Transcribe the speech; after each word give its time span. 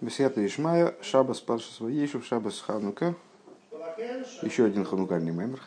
Бесията 0.00 0.46
Ишмая, 0.46 0.94
Шабас 1.02 1.40
Парша 1.40 1.72
Своейшев, 1.72 2.24
Шабас 2.24 2.60
Ханука. 2.60 3.16
Еще 4.42 4.64
один 4.64 4.84
ханукальный 4.84 5.32
мемр. 5.32 5.60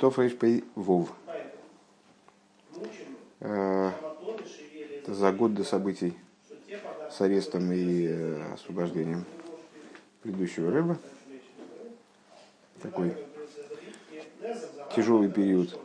Тофрейш 0.00 0.36
Пей 0.36 0.64
Вов. 0.74 1.12
Это 3.38 3.94
за 5.06 5.30
год 5.30 5.54
до 5.54 5.62
событий 5.62 6.18
с 7.10 7.20
арестом 7.20 7.70
и 7.70 8.08
освобождением 8.54 9.24
предыдущего 10.22 10.72
рыба. 10.72 10.98
Такой 12.82 13.16
тяжелый 14.96 15.30
период, 15.30 15.78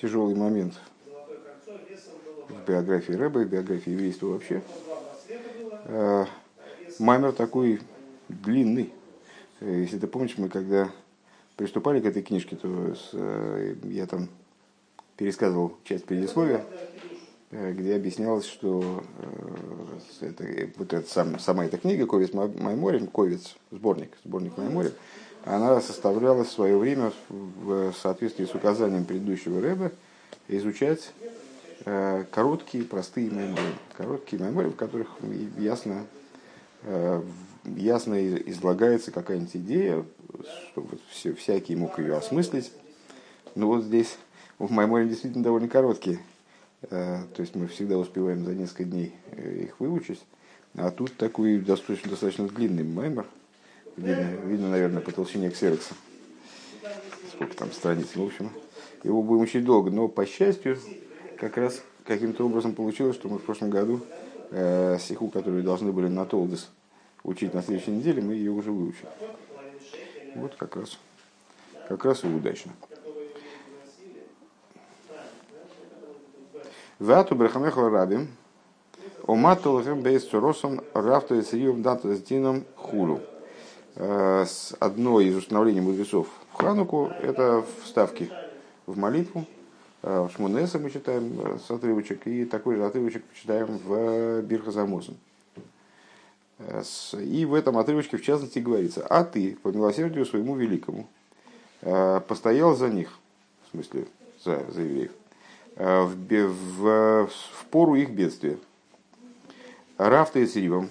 тяжелый 0.00 0.36
момент 0.36 0.74
в 2.48 2.68
биографии 2.68 3.12
Рэба, 3.12 3.38
в 3.40 3.48
биографии 3.48 3.90
еврейства 3.90 4.26
вообще. 4.26 4.62
Маймер 6.98 7.32
такой 7.32 7.80
длинный. 8.28 8.92
Если 9.60 9.98
ты 9.98 10.06
помнишь, 10.06 10.36
мы 10.38 10.48
когда 10.48 10.90
приступали 11.56 12.00
к 12.00 12.04
этой 12.06 12.22
книжке, 12.22 12.56
то 12.56 12.94
с, 12.94 13.12
я 13.84 14.06
там 14.06 14.28
пересказывал 15.16 15.76
часть 15.84 16.04
предисловия, 16.04 16.64
где 17.50 17.94
объяснялось, 17.94 18.44
что 18.44 19.02
это, 20.20 20.44
вот 20.76 20.92
эта 20.92 21.08
сам, 21.08 21.38
сама 21.38 21.64
эта 21.64 21.78
книга 21.78 22.06
«Ковец 22.06 22.32
Майморин», 22.32 23.06
«Ковец», 23.06 23.56
сборник, 23.70 24.10
сборник 24.24 24.56
Майморин, 24.58 24.92
она 25.44 25.80
составлялась 25.80 26.48
в 26.48 26.52
свое 26.52 26.76
время 26.76 27.12
в 27.28 27.92
соответствии 27.92 28.44
с 28.44 28.54
указанием 28.54 29.04
предыдущего 29.04 29.60
Рэба 29.62 29.92
изучать 30.48 31.12
короткие, 31.84 32.84
простые 32.84 33.30
майморы. 33.30 33.72
Короткие 33.96 34.42
майморы, 34.42 34.70
в 34.70 34.76
которых 34.76 35.08
ясно, 35.58 36.06
ясно 37.64 38.26
излагается 38.50 39.10
какая-нибудь 39.10 39.56
идея, 39.56 40.04
чтобы 40.70 40.98
все, 41.10 41.34
всякий 41.34 41.76
мог 41.76 41.98
ее 41.98 42.16
осмыслить. 42.16 42.72
Но 43.54 43.68
вот 43.68 43.84
здесь 43.84 44.16
в 44.58 44.70
майморе 44.70 45.08
действительно 45.08 45.44
довольно 45.44 45.68
короткие. 45.68 46.18
То 46.88 47.26
есть 47.38 47.54
мы 47.54 47.66
всегда 47.68 47.98
успеваем 47.98 48.44
за 48.44 48.54
несколько 48.54 48.84
дней 48.84 49.14
их 49.36 49.80
выучить. 49.80 50.22
А 50.74 50.90
тут 50.90 51.16
такой 51.16 51.58
достаточно, 51.58 52.10
достаточно 52.10 52.48
длинный 52.48 52.84
маймор. 52.84 53.26
Видно, 53.96 54.30
видно, 54.44 54.70
наверное, 54.70 55.00
по 55.00 55.10
толщине 55.10 55.50
ксерокса. 55.50 55.94
Сколько 57.32 57.56
там 57.56 57.72
страниц, 57.72 58.08
в 58.14 58.22
общем. 58.22 58.50
Его 59.02 59.22
будем 59.22 59.42
учить 59.42 59.64
долго, 59.64 59.90
но 59.90 60.06
по 60.08 60.26
счастью, 60.26 60.78
как 61.38 61.56
раз 61.56 61.82
каким-то 62.04 62.46
образом 62.46 62.74
получилось, 62.74 63.16
что 63.16 63.28
мы 63.28 63.38
в 63.38 63.42
прошлом 63.42 63.70
году 63.70 64.00
э, 64.50 64.98
стиху, 64.98 65.28
которую 65.28 65.62
должны 65.62 65.92
были 65.92 66.08
на 66.08 66.24
Толдес 66.24 66.70
учить 67.24 67.54
на 67.54 67.62
следующей 67.62 67.90
неделе, 67.90 68.22
мы 68.22 68.34
ее 68.34 68.50
уже 68.50 68.70
выучили. 68.70 69.08
Вот 70.34 70.54
как 70.56 70.76
раз, 70.76 70.98
как 71.88 72.04
раз 72.04 72.24
и 72.24 72.28
удачно. 72.28 72.72
Вату 76.98 77.34
брахамехла 77.34 77.90
рабим, 77.90 78.28
омату 79.26 79.72
лхем 79.72 80.02
бейс 80.02 80.24
цуросом 80.24 80.82
рафту 80.94 81.38
и 81.38 81.42
сириум 81.42 81.82
дату 81.82 82.14
с 82.14 82.22
дином 82.22 82.64
хулу. 82.74 83.20
С 83.94 84.74
одной 84.78 85.26
из 85.26 85.36
установлений 85.36 85.80
мудрецов 85.80 86.28
в 86.52 86.62
Хануку 86.62 87.10
это 87.22 87.64
вставки 87.82 88.30
в 88.86 88.96
молитву, 88.98 89.46
в 90.06 90.30
Шмунеса 90.36 90.78
мы 90.78 90.90
читаем 90.90 91.58
с 91.58 91.68
отрывочек, 91.68 92.28
и 92.28 92.44
такой 92.44 92.76
же 92.76 92.86
отрывочек 92.86 93.24
читаем 93.34 93.66
в 93.84 94.40
Бирхазамозен. 94.42 95.16
И 97.18 97.44
в 97.44 97.54
этом 97.54 97.76
отрывочке, 97.76 98.16
в 98.16 98.22
частности, 98.22 98.60
говорится, 98.60 99.04
а 99.04 99.24
ты, 99.24 99.58
по 99.62 99.68
милосердию 99.68 100.24
своему 100.24 100.54
великому, 100.54 101.08
постоял 101.80 102.76
за 102.76 102.88
них, 102.88 103.18
в 103.66 103.70
смысле, 103.72 104.06
за, 104.44 104.64
за 104.70 104.80
евреев, 104.82 105.10
в, 105.74 106.14
в, 106.14 107.26
в 107.26 107.64
пору 107.70 107.96
их 107.96 108.10
бедствия. 108.10 108.58
Рафта 109.98 110.38
и 110.38 110.46
Сиривом 110.46 110.88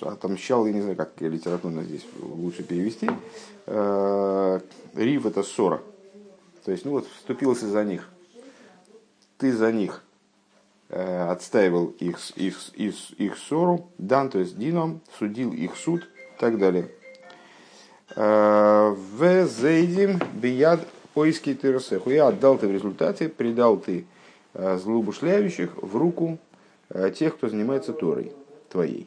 отомщал, 0.00 0.64
я 0.66 0.72
не 0.72 0.80
знаю, 0.80 0.96
как 0.96 1.20
литературно 1.20 1.82
здесь 1.82 2.06
лучше 2.18 2.62
перевести. 2.62 3.10
Рив 3.66 5.26
это 5.26 5.42
ссора. 5.42 5.82
То 6.64 6.72
есть, 6.72 6.84
ну 6.84 6.92
вот, 6.92 7.06
вступился 7.06 7.68
за 7.68 7.84
них. 7.84 8.08
Ты 9.38 9.52
за 9.52 9.72
них 9.72 10.02
э, 10.88 11.28
отстаивал 11.30 11.86
их, 11.98 12.18
их, 12.36 12.58
их, 12.74 12.94
их 13.18 13.38
ссору, 13.38 13.88
дан, 13.98 14.30
то 14.30 14.38
есть 14.38 14.58
дином, 14.58 15.00
судил 15.18 15.52
их 15.52 15.76
суд 15.76 16.02
и 16.02 16.40
так 16.40 16.58
далее. 16.58 16.90
В 18.16 19.46
зейдим 19.46 20.18
бияд 20.34 20.80
поиски 21.14 21.54
тырсеху. 21.54 22.10
И 22.10 22.16
отдал 22.16 22.58
ты 22.58 22.66
в 22.66 22.72
результате, 22.72 23.28
предал 23.28 23.76
ты 23.76 24.04
злоумышляющих 24.52 25.76
в 25.76 25.96
руку 25.96 26.38
тех, 27.14 27.36
кто 27.36 27.48
занимается 27.48 27.92
Торой 27.92 28.32
твоей. 28.68 29.06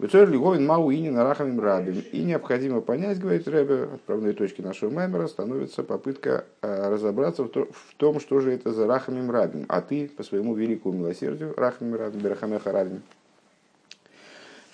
Вецор 0.00 0.30
Лиговин 0.30 0.64
Мауини 0.66 1.10
Нарахамим 1.10 1.60
Рабим. 1.60 2.02
И 2.10 2.22
необходимо 2.22 2.80
понять, 2.80 3.18
говорит 3.18 3.46
Рэбе, 3.46 3.82
отправной 3.94 4.32
точки 4.32 4.62
нашего 4.62 4.88
маймера 4.88 5.26
становится 5.26 5.82
попытка 5.82 6.46
разобраться 6.62 7.44
в 7.44 7.94
том, 7.98 8.18
что 8.18 8.40
же 8.40 8.50
это 8.52 8.72
за 8.72 8.86
Рахамим 8.86 9.30
Рабим. 9.30 9.66
А 9.68 9.82
ты 9.82 10.08
по 10.08 10.22
своему 10.22 10.54
великому 10.54 10.94
милосердию 10.94 11.52
Рахамим 11.54 11.96
Рабим, 11.96 12.20
Берахамеха 12.20 12.72
Рабим. 12.72 13.02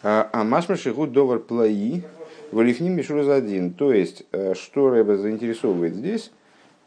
А 0.04 0.44
Машма 0.44 0.76
Шигут 0.76 1.10
Довар 1.10 1.41
Плаи, 1.41 2.04
Валифним 2.53 2.94
Мишур 2.94 3.28
один. 3.28 3.72
То 3.72 3.92
есть, 3.92 4.25
что 4.54 4.91
Рэбе 4.91 5.16
заинтересовывает 5.16 5.97
здесь, 5.97 6.31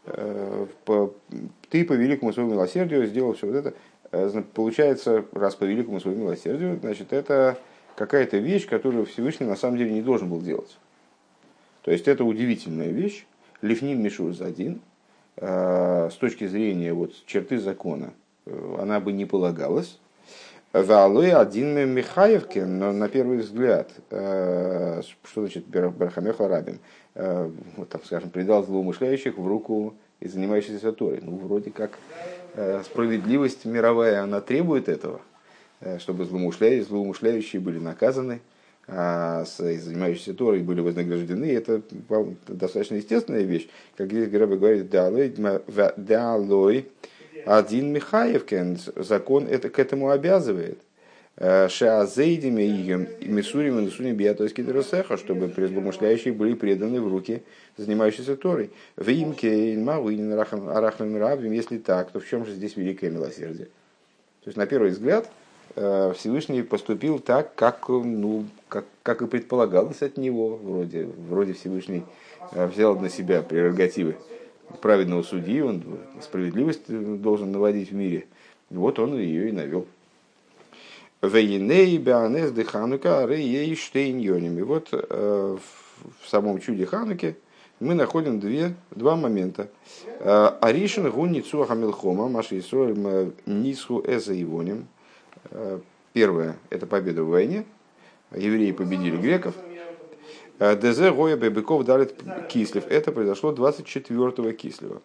ты 0.05 1.83
по 1.83 1.93
великому 1.93 2.31
своему 2.31 2.53
милосердию 2.53 3.05
сделал 3.05 3.33
все 3.33 3.47
вот 3.47 3.55
это. 3.57 3.73
Получается, 4.53 5.25
раз 5.33 5.55
по 5.55 5.65
великому 5.65 5.99
своему 5.99 6.23
милосердию, 6.23 6.79
значит, 6.81 7.11
это 7.11 7.57
какая-то 7.99 8.37
вещь, 8.37 8.65
которую 8.65 9.05
Всевышний 9.05 9.45
на 9.45 9.57
самом 9.57 9.77
деле 9.77 9.91
не 9.91 10.01
должен 10.01 10.29
был 10.29 10.41
делать. 10.41 10.77
То 11.81 11.91
есть 11.91 12.07
это 12.07 12.23
удивительная 12.23 12.87
вещь. 12.87 13.25
Лифним 13.61 14.01
Мишуз 14.01 14.39
один, 14.39 14.79
с 15.37 16.13
точки 16.19 16.47
зрения 16.47 16.93
вот, 16.93 17.13
черты 17.25 17.59
закона, 17.59 18.13
э, 18.45 18.77
она 18.79 19.01
бы 19.01 19.11
не 19.11 19.25
полагалась. 19.25 19.99
Валой 20.71 21.33
один 21.33 21.89
Михаевкин, 21.93 22.79
но 22.79 22.93
на 22.93 23.09
первый 23.09 23.39
взгляд, 23.39 23.91
э, 24.11 25.01
что 25.23 25.41
значит 25.41 25.65
Бархамеха 25.67 26.47
Рабин, 26.47 26.79
э, 27.15 27.49
вот, 27.75 27.89
там, 27.89 28.01
скажем, 28.05 28.29
предал 28.29 28.63
злоумышляющих 28.63 29.37
в 29.37 29.45
руку 29.45 29.93
и 30.21 30.29
занимающихся 30.29 30.93
Торой. 30.93 31.19
Ну, 31.21 31.37
вроде 31.37 31.71
как 31.71 31.99
справедливость 32.83 33.65
мировая, 33.65 34.23
она 34.23 34.41
требует 34.41 34.89
этого. 34.89 35.21
Э, 35.81 35.97
чтобы 35.97 36.25
злоумышляющие, 36.25 36.83
злоумышляющие 36.83 37.61
были 37.61 37.79
наказаны, 37.79 38.41
а 38.87 39.45
занимающиеся 39.45 40.33
Торой 40.33 40.59
были 40.59 40.81
вознаграждены. 40.81 41.45
Это 41.45 41.81
достаточно 42.47 42.95
естественная 42.95 43.43
вещь. 43.43 43.69
Как 43.95 44.11
здесь 44.11 44.29
Грэбе 44.29 44.57
говорит, 44.57 44.89
«Далой 44.89 45.31
один 47.45 47.93
Михаевкен». 47.93 48.77
Закон 48.95 49.47
это 49.47 49.69
к 49.69 49.79
этому 49.79 50.09
обязывает. 50.09 50.79
Э, 51.37 51.69
Шаазейдими 51.69 52.63
и 52.63 53.27
Мисурим 53.29 53.79
и 53.79 53.83
Нусуним 53.83 54.17
Биатойский 54.17 54.65
Деросеха, 54.65 55.15
чтобы 55.15 55.47
злоумышляющие 55.47 56.33
были 56.33 56.55
преданы 56.55 56.99
в 56.99 57.07
руки 57.07 57.43
занимающиеся 57.77 58.35
Торой. 58.35 58.71
В 58.97 59.07
имке 59.07 59.77
Мауин 59.77 60.33
Арахнам 60.33 61.15
Равим, 61.15 61.53
если 61.53 61.77
так, 61.77 62.11
то 62.11 62.19
в 62.19 62.27
чем 62.27 62.45
же 62.45 62.51
здесь 62.51 62.75
великое 62.75 63.11
милосердие? 63.11 63.67
То 64.43 64.47
есть, 64.47 64.57
на 64.57 64.65
первый 64.65 64.91
взгляд, 64.91 65.29
Всевышний 65.75 66.63
поступил 66.63 67.19
так, 67.19 67.55
как, 67.55 67.87
ну, 67.89 68.45
как, 68.67 68.85
как 69.03 69.21
и 69.21 69.27
предполагалось 69.27 70.01
от 70.01 70.17
него. 70.17 70.57
Вроде, 70.57 71.07
вроде 71.29 71.53
Всевышний 71.53 72.03
э, 72.51 72.65
взял 72.67 72.97
на 72.99 73.09
себя 73.09 73.41
прерогативы 73.41 74.15
праведного 74.81 75.23
судьи, 75.23 75.61
он 75.61 75.83
справедливость 76.21 76.87
должен 77.21 77.51
наводить 77.51 77.91
в 77.91 77.95
мире. 77.95 78.27
Вот 78.69 78.99
он 78.99 79.17
ее 79.17 79.49
и 79.49 79.51
навел. 79.51 79.85
Вейней 81.21 81.97
Беанес 81.97 82.51
де 82.51 82.63
Ханука. 82.63 83.25
И 83.25 84.61
вот 84.61 84.89
э, 84.91 85.57
в 86.21 86.29
самом 86.29 86.59
чуде 86.59 86.85
Хануки 86.85 87.35
мы 87.79 87.93
находим 87.93 88.39
две, 88.39 88.73
два 88.91 89.15
момента. 89.15 89.69
Аришин 90.19 91.09
гун 91.09 91.31
ницуа 91.31 91.65
хамилхома, 91.65 92.27
маши 92.27 92.59
Исроэль 92.59 93.33
нисху 93.45 94.03
эза 94.05 94.39
ивоним. 94.41 94.79
Э, 94.79 94.98
первое– 96.13 96.57
это 96.69 96.85
победа 96.85 97.23
в 97.23 97.29
войне. 97.29 97.65
Евреи 98.35 98.71
победили 98.71 99.17
греков. 99.17 99.55
Э, 100.59 100.75
ДЗ 100.75 101.15
Гоя 101.15 101.37
Бебеков 101.37 101.85
Далит 101.85 102.15
Кислев. 102.49 102.85
Это 102.87 103.11
произошло 103.11 103.51
24-го 103.51 104.51
Кислева. 104.51 105.01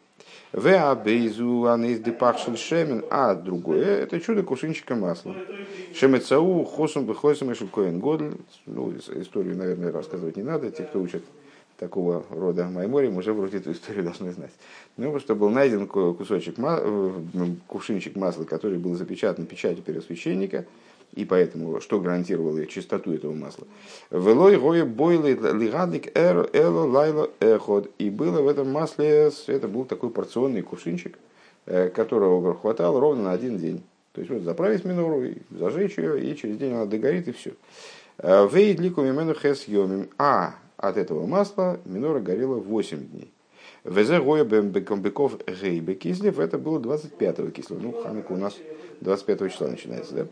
Веабейзу 0.52 1.66
анейс 1.66 1.98
депахшель 2.00 2.56
шемен, 2.56 3.04
а 3.10 3.34
другое 3.34 4.02
это 4.02 4.20
чудо 4.20 4.42
кувшинчика 4.42 4.94
масла. 4.94 5.34
Шемецау 5.94 6.64
хосум 6.64 7.06
бехосум 7.06 7.50
и 7.50 7.54
шукоин 7.54 7.98
годль. 7.98 8.34
Ну, 8.66 8.92
историю, 8.92 9.56
наверное, 9.56 9.90
рассказывать 9.90 10.36
не 10.36 10.42
надо. 10.42 10.70
Те, 10.70 10.84
кто 10.84 11.00
учат 11.00 11.22
такого 11.84 12.24
рода 12.30 12.64
майморим, 12.64 13.18
уже 13.18 13.32
вроде 13.34 13.58
эту 13.58 13.72
историю 13.72 14.04
должны 14.10 14.32
знать. 14.32 14.52
Ну, 14.96 15.18
что 15.20 15.34
был 15.34 15.50
найден 15.50 15.86
кусочек, 15.86 16.56
кувшинчик 17.66 18.16
масла, 18.16 18.44
который 18.44 18.78
был 18.78 18.94
запечатан 18.94 19.44
печатью 19.44 19.84
первосвященника, 19.84 20.64
и 21.14 21.24
поэтому 21.24 21.80
что 21.80 22.00
гарантировало 22.00 22.66
чистоту 22.66 23.12
этого 23.12 23.34
масла? 23.34 23.66
Велой 24.10 24.56
гое 24.56 24.84
бойлы 24.84 25.32
эход. 27.40 27.90
И 27.98 28.10
было 28.10 28.40
в 28.40 28.48
этом 28.48 28.72
масле, 28.72 29.30
это 29.46 29.68
был 29.68 29.84
такой 29.84 30.10
порционный 30.10 30.62
кувшинчик, 30.62 31.18
э, 31.66 31.90
которого 31.90 32.54
хватало 32.54 32.98
ровно 32.98 33.24
на 33.24 33.32
один 33.32 33.58
день. 33.58 33.82
То 34.12 34.22
есть 34.22 34.32
вот 34.32 34.42
заправить 34.42 34.84
минору, 34.84 35.22
зажечь 35.50 35.98
ее, 35.98 36.20
и 36.24 36.34
через 36.34 36.56
день 36.56 36.72
она 36.72 36.86
догорит, 36.86 37.28
и 37.28 37.32
все. 37.32 37.52
Э, 38.18 38.48
Вейд 38.50 38.80
лику 38.80 39.02
мимену 39.02 39.34
хес 39.34 39.68
йомим. 39.68 40.08
А 40.18 40.54
от 40.76 40.96
этого 40.96 41.26
масла 41.26 41.80
минора 41.84 42.20
горела 42.20 42.56
8 42.56 42.98
дней. 43.08 43.32
Везе 43.84 44.20
гоя 44.20 44.44
бекомбеков 44.44 45.38
гейбе 45.46 45.94
кислев, 45.94 46.38
это 46.38 46.58
было 46.58 46.80
25 46.80 47.52
кислого. 47.52 47.80
Ну, 47.80 47.92
ханука 47.92 48.32
у 48.32 48.36
нас 48.36 48.56
25 49.02 49.52
числа 49.52 49.68
начинается, 49.68 50.14
да? 50.14 50.26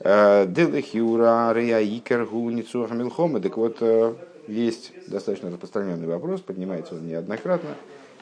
Э, 0.00 0.46
Делехюра, 0.46 1.52
Реаикер, 1.52 2.26
Гуницу, 2.26 2.86
Хамилхома. 2.86 3.40
Так 3.40 3.56
вот, 3.56 3.78
э, 3.80 4.14
есть 4.46 4.92
достаточно 5.08 5.50
распространенный 5.50 6.06
вопрос, 6.06 6.40
поднимается 6.40 6.94
он 6.94 7.06
неоднократно, 7.06 7.76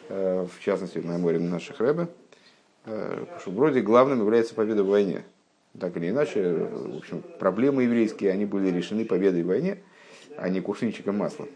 э, 0.09 0.47
в 0.47 0.63
частности, 0.63 0.99
на 0.99 1.19
море 1.19 1.39
наших 1.39 1.81
рэбе, 1.81 2.09
что 2.85 3.51
вроде 3.51 3.83
главным 3.83 4.21
является 4.21 4.55
победа 4.55 4.83
в 4.83 4.89
войне. 4.89 5.23
Так 5.79 5.97
или 5.99 6.09
иначе, 6.09 6.53
в 6.53 6.97
общем, 6.97 7.23
проблемы 7.39 7.83
еврейские, 7.83 8.33
они 8.33 8.47
были 8.47 8.71
решены 8.71 9.05
победой 9.05 9.43
в 9.43 9.47
войне, 9.47 9.79
а 10.41 10.49
не 10.49 10.61
кувшинчиком 10.61 11.19
масла. 11.19 11.47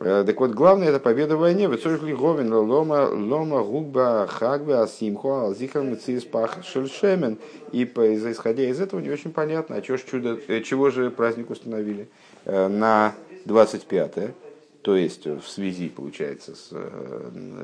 Э, 0.00 0.24
так 0.26 0.38
вот, 0.40 0.52
главное 0.52 0.88
это 0.88 1.00
победа 1.00 1.36
в 1.36 1.40
войне. 1.40 1.66
Вецорих 1.66 2.00
говен 2.00 2.52
лома 2.52 3.08
лома 3.10 3.62
губа 3.62 4.26
хагбе 4.26 4.74
асимхо 4.76 5.46
алзихам 5.46 5.96
пах 6.30 6.64
шельшемен. 6.64 7.38
И 7.72 7.84
исходя 7.84 8.64
из 8.64 8.80
этого 8.80 9.00
не 9.00 9.10
очень 9.10 9.32
понятно, 9.32 9.76
а 9.76 9.82
чего, 9.82 9.96
чудо, 9.96 10.38
э, 10.48 10.60
чего 10.62 10.90
же 10.90 11.10
праздник 11.10 11.50
установили 11.50 12.08
э, 12.44 12.68
на 12.68 13.14
25 13.44 14.34
то 14.82 14.96
есть 14.96 15.24
в 15.24 15.48
связи, 15.48 15.88
получается, 15.88 16.54
с 16.54 16.70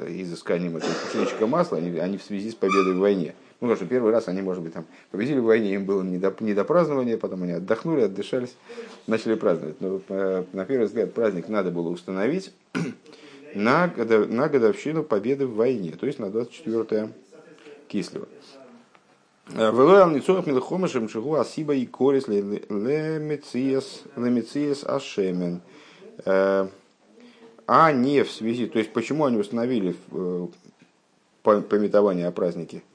изысканием 0.09 0.79
этого 0.79 0.91
кусочка 1.05 1.47
масла, 1.47 1.77
они, 1.77 1.99
они 1.99 2.17
в 2.17 2.23
связи 2.23 2.51
с 2.51 2.55
победой 2.55 2.95
в 2.95 2.99
войне. 2.99 3.35
Ну, 3.61 3.69
потому 3.69 3.77
что 3.77 3.87
первый 3.87 4.11
раз 4.11 4.27
они, 4.27 4.41
может 4.41 4.63
быть, 4.63 4.73
там 4.73 4.87
победили 5.11 5.39
в 5.39 5.45
войне, 5.45 5.75
им 5.75 5.85
было 5.85 6.03
не 6.03 6.17
до, 6.17 6.35
не 6.41 6.55
до 6.55 6.65
празднования, 6.65 7.19
потом 7.19 7.43
они 7.43 7.53
отдохнули, 7.53 8.01
отдышались, 8.03 8.57
начали 9.07 9.35
праздновать. 9.35 9.79
Но 9.83 10.01
э, 10.09 10.45
на 10.55 10.65
первый 10.65 10.87
взгляд 10.87 11.13
праздник 11.13 11.49
надо 11.49 11.71
было 11.71 11.91
установить 11.91 12.55
на, 13.55 13.93
на 13.97 14.49
годовщину 14.49 15.03
победы 15.03 15.47
в 15.47 15.57
войне, 15.57 15.93
то 15.93 16.07
есть 16.07 16.19
на 16.19 16.31
24 16.31 17.11
кислого. 17.89 18.29
Э, 19.53 19.71
Велоял 19.71 20.09
Ницорах 20.09 20.47
Милхомашем 20.47 21.11
Шигу 21.11 21.35
Асиба 21.35 21.75
и 21.75 21.85
Корис 21.85 22.29
Лемециес 22.29 24.05
Ашемен. 24.85 25.61
Э, 26.25 26.67
а 27.67 27.93
не 27.93 28.23
в 28.25 28.31
связи, 28.31 28.67
то 28.67 28.79
есть 28.79 28.91
почему 28.95 29.27
они 29.27 29.37
установили 29.37 29.95
пометование 31.43 32.27
о 32.27 32.33
празднике 32.33 32.83
Э, 32.83 32.90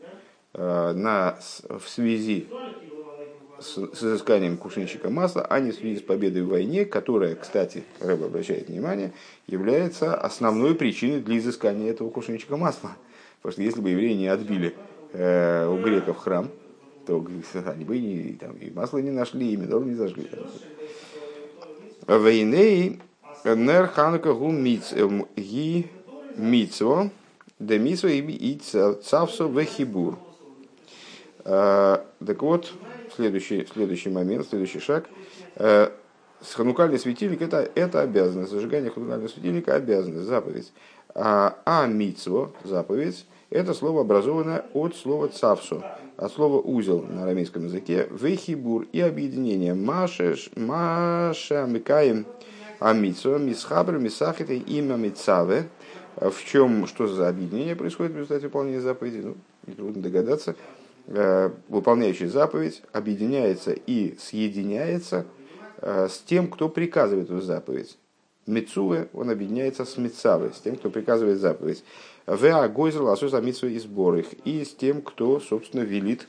на, 0.58 1.38
в 1.70 1.88
связи 1.88 2.48
с, 3.60 3.76
с 3.76 4.04
изысканием 4.04 4.58
кувшинчика 4.58 5.10
масла, 5.10 5.46
а 5.50 5.60
не 5.60 5.72
в 5.72 5.76
связи 5.76 5.98
с 5.98 6.02
победой 6.02 6.44
в 6.44 6.50
войне, 6.50 6.86
которая, 6.86 7.36
кстати, 7.36 7.84
Рэб 8.00 8.24
обращает 8.24 8.70
внимание, 8.70 9.14
является 9.48 10.16
основной 10.16 10.76
причиной 10.76 11.22
для 11.22 11.38
изыскания 11.38 11.90
этого 11.92 12.10
кувшинчика 12.10 12.58
масла. 12.58 12.92
Потому 13.42 13.54
что 13.54 13.62
если 13.62 13.82
бы 13.82 13.90
евреи 13.90 14.14
не 14.14 14.28
отбили 14.28 14.76
э, 15.14 15.68
у 15.68 15.78
греков 15.78 16.18
храм, 16.18 16.50
то 17.06 17.26
они 17.68 17.86
бы 17.86 17.98
и, 17.98 18.34
там, 18.34 18.56
и 18.58 18.72
масло 18.72 18.98
не 18.98 19.12
нашли, 19.12 19.54
и 19.54 19.58
медор 19.58 19.86
не 19.86 19.96
зажгли. 19.96 20.28
Войней 22.08 23.00
нер 23.44 23.88
ханука 23.88 24.34
гу 24.34 24.52
мицво, 24.52 25.28
де 27.60 27.80
мицво 27.80 28.08
и 28.08 28.60
цавсо 29.04 29.48
вехибур. 29.48 30.18
Э, 31.46 32.00
так 32.26 32.42
вот, 32.42 32.74
следующий, 33.16 33.66
следующий 33.72 34.10
момент, 34.10 34.48
следующий 34.48 34.80
шаг. 34.80 35.06
Э, 35.56 35.90
ханукальный 36.54 37.00
светильник 37.00 37.42
это, 37.42 37.70
это 37.76 38.02
обязанность. 38.02 38.52
Зажигание 38.52 38.92
ханукального 38.92 39.30
светильника 39.30 39.76
обязанность, 39.76 40.28
заповедь. 40.28 40.74
А, 41.14 41.60
а 41.66 41.88
заповедь, 42.66 43.26
это 43.50 43.74
слово 43.74 44.02
образовано 44.02 44.66
от 44.74 44.98
слова 44.98 45.30
цавсу, 45.30 45.82
от 46.18 46.34
слова 46.34 46.60
узел 46.60 47.04
на 47.04 47.24
арамейском 47.24 47.66
языке, 47.66 48.08
вейхибур 48.12 48.88
и 48.92 49.00
объединение. 49.00 49.76
Машеш, 49.76 50.52
маша 50.58 51.66
микаем 51.68 52.26
амицо, 52.80 53.38
мисхабр, 53.38 53.98
мисахит 53.98 54.50
имя 54.50 54.96
мицаве. 54.96 55.70
В 56.18 56.44
чем, 56.46 56.88
что 56.88 57.08
за 57.08 57.30
объединение 57.30 57.76
происходит 57.76 58.14
в 58.14 58.16
результате 58.16 58.48
выполнения 58.48 58.82
заповеди? 58.82 59.18
Ну, 59.18 59.36
нетрудно 59.68 60.02
догадаться. 60.02 60.56
Э, 61.08 61.52
выполняющий 61.70 62.26
заповедь 62.26 62.82
объединяется 62.92 63.72
и 63.74 64.18
съединяется 64.20 65.26
э, 65.82 66.08
с 66.10 66.18
тем, 66.20 66.48
кто 66.48 66.68
приказывает 66.68 67.30
эту 67.30 67.42
заповедь. 67.42 67.98
Мецуве, 68.48 69.08
он 69.14 69.30
объединяется 69.30 69.86
с 69.86 69.98
Мецавой, 69.98 70.52
с 70.54 70.60
тем, 70.60 70.76
кто 70.78 70.90
приказывает 70.90 71.40
заповедь. 71.40 71.84
Веа 72.26 72.68
Гойзел 72.70 73.08
Асуса 73.10 73.40
Митсу 73.40 73.68
и 73.68 73.78
сбор 73.78 74.16
их. 74.16 74.34
И 74.46 74.66
с 74.66 74.74
тем, 74.74 75.04
кто, 75.04 75.40
собственно, 75.40 75.82
велит, 75.82 76.28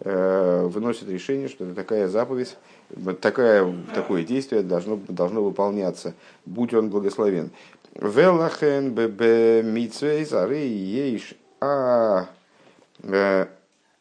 э, 0.00 0.66
выносит 0.66 1.08
решение, 1.08 1.48
что 1.48 1.64
это 1.64 1.74
такая 1.74 2.06
заповедь, 2.08 2.58
такая, 3.22 3.74
такое 3.94 4.24
действие 4.24 4.62
должно, 4.62 5.00
должно 5.08 5.42
выполняться, 5.42 6.12
будь 6.44 6.74
он 6.74 6.90
благословен. 6.90 7.50
Велахен 7.94 8.92
бебе 8.92 9.62
митсвей 9.62 10.26
зары 10.26 10.58
ейш 10.58 11.34
а 11.60 12.28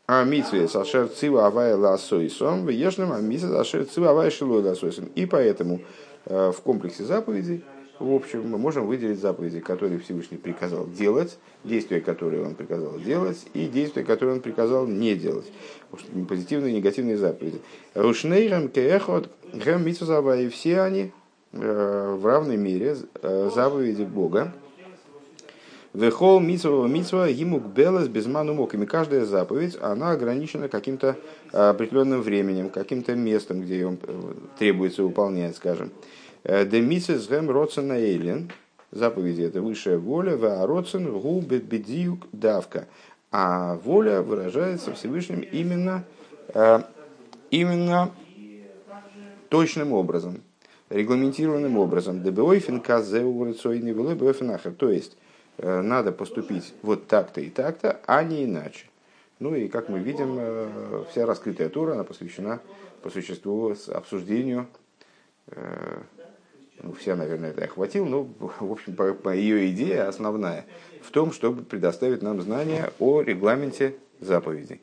а 0.07 0.23
митве 0.23 0.69
сашер 0.69 1.09
цива 1.09 1.47
авая 1.47 1.75
ласойсом, 1.75 2.65
вешнем 2.65 3.11
а 3.11 3.19
митве 3.19 3.49
сашер 3.49 3.85
цива 3.85 4.11
авая 4.11 4.31
шилой 4.31 4.63
ласойсом. 4.63 5.09
И 5.15 5.25
поэтому 5.25 5.81
э, 6.25 6.51
в 6.55 6.61
комплексе 6.61 7.03
заповедей, 7.03 7.65
в 7.99 8.13
общем, 8.13 8.47
мы 8.47 8.57
можем 8.57 8.87
выделить 8.87 9.19
заповеди, 9.19 9.59
которые 9.59 9.99
Всевышний 9.99 10.37
приказал 10.37 10.87
делать, 10.87 11.37
действия, 11.65 11.99
которые 11.99 12.45
он 12.45 12.55
приказал 12.55 12.97
делать, 12.99 13.45
и 13.53 13.65
действия, 13.65 14.03
которые 14.03 14.35
он 14.35 14.39
приказал 14.39 14.87
не 14.87 15.13
делать. 15.15 15.51
Позитивные 16.29 16.71
и 16.71 16.77
негативные 16.77 17.17
заповеди. 17.17 17.59
Рушнейрам 17.93 18.69
кеэхот 18.69 19.29
гэм 19.53 19.85
митве 19.85 20.45
и 20.45 20.47
все 20.47 20.81
они 20.81 21.11
э, 21.51 22.17
в 22.17 22.25
равной 22.25 22.55
мере 22.55 22.95
э, 23.21 23.49
заповеди 23.53 24.03
Бога, 24.03 24.53
Вехол 25.97 26.39
митсва 26.39 26.87
митсва 26.87 27.27
ему 27.27 27.59
белес 27.59 28.07
без 28.07 28.27
манумоками. 28.27 28.85
Каждая 28.85 29.25
заповедь, 29.25 29.75
она 29.81 30.11
ограничена 30.11 30.69
каким-то 30.69 31.17
а, 31.51 31.71
определенным 31.71 32.21
временем, 32.21 32.69
каким-то 32.69 33.15
местом, 33.15 33.63
где 33.63 33.79
ее 33.79 33.97
э, 34.03 34.33
требуется 34.59 35.01
выполнять, 35.01 35.55
скажем. 35.55 35.89
Э, 36.43 36.67
де 36.67 36.81
митсес 36.81 37.27
гэм 37.27 37.49
роцен 37.49 37.91
эйлен. 37.91 38.51
Заповеди 38.91 39.41
это 39.41 39.63
высшая 39.63 39.97
воля, 39.97 40.37
ва 40.37 40.67
роцен 40.67 41.11
гу 41.11 41.41
бедиюк 41.41 42.27
давка. 42.31 42.87
А 43.31 43.79
воля 43.83 44.21
выражается 44.21 44.93
Всевышним 44.93 45.39
именно, 45.39 46.03
э, 46.53 46.81
именно 47.49 48.11
точным 49.49 49.93
образом, 49.93 50.41
регламентированным 50.91 51.75
образом. 51.79 52.21
То 52.21 52.53
есть, 54.91 55.17
надо 55.57 56.11
поступить 56.11 56.73
вот 56.81 57.07
так-то 57.07 57.41
и 57.41 57.49
так-то, 57.49 57.99
а 58.05 58.23
не 58.23 58.45
иначе. 58.45 58.85
Ну 59.39 59.53
и, 59.53 59.67
как 59.67 59.87
мы 59.89 59.99
видим, 59.99 60.35
э, 60.39 61.03
вся 61.11 61.25
раскрытая 61.25 61.69
тура, 61.69 61.93
она 61.93 62.03
посвящена 62.03 62.59
по 63.03 63.09
существу 63.09 63.75
обсуждению, 63.89 64.67
э, 65.47 65.99
ну, 66.81 66.93
вся, 66.93 67.15
наверное, 67.15 67.51
это 67.51 67.63
охватил, 67.63 68.05
но, 68.05 68.27
в 68.39 68.71
общем, 68.71 68.95
по, 68.95 69.13
по 69.13 69.29
ее 69.29 69.69
идея 69.71 70.07
основная 70.07 70.65
в 71.01 71.11
том, 71.11 71.31
чтобы 71.31 71.63
предоставить 71.63 72.23
нам 72.23 72.41
знания 72.41 72.91
о 72.99 73.21
регламенте 73.21 73.95
заповедей. 74.19 74.81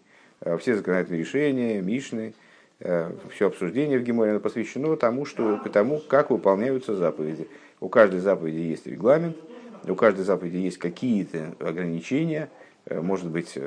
Все 0.59 0.77
законодательные 0.77 1.21
решения, 1.21 1.81
Мишны, 1.81 2.35
все 2.79 3.47
обсуждение 3.47 3.99
в 3.99 4.03
Геморе 4.03 4.39
посвящено 4.41 4.97
тому, 4.97 5.25
что, 5.25 5.57
тому, 5.73 6.01
как 6.01 6.31
выполняются 6.31 6.95
заповеди. 6.95 7.49
У 7.81 7.89
каждой 7.89 8.21
заповеди 8.21 8.59
есть 8.59 8.87
регламент– 8.87 9.37
у 9.93 9.95
каждой 9.95 10.25
заповеди 10.25 10.57
есть 10.57 10.79
какие-то 10.79 11.55
ограничения, 11.61 12.49
может 12.91 13.31
быть, 13.31 13.59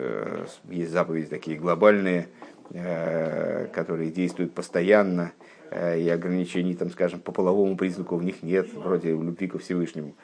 есть 0.69 0.91
заповеди 0.91 1.27
такие 1.27 1.57
глобальные, 1.57 2.27
которые 3.73 4.11
действуют 4.11 4.53
постоянно, 4.53 5.31
и 5.71 6.07
ограничений, 6.09 6.75
там, 6.75 6.89
скажем, 6.91 7.19
по 7.19 7.31
половому 7.31 7.75
признаку 7.75 8.15
в 8.15 8.23
них 8.23 8.43
нет, 8.43 8.71
вроде 8.73 9.09
любви 9.09 9.47
ко 9.47 9.57
Всевышнему. 9.57 10.15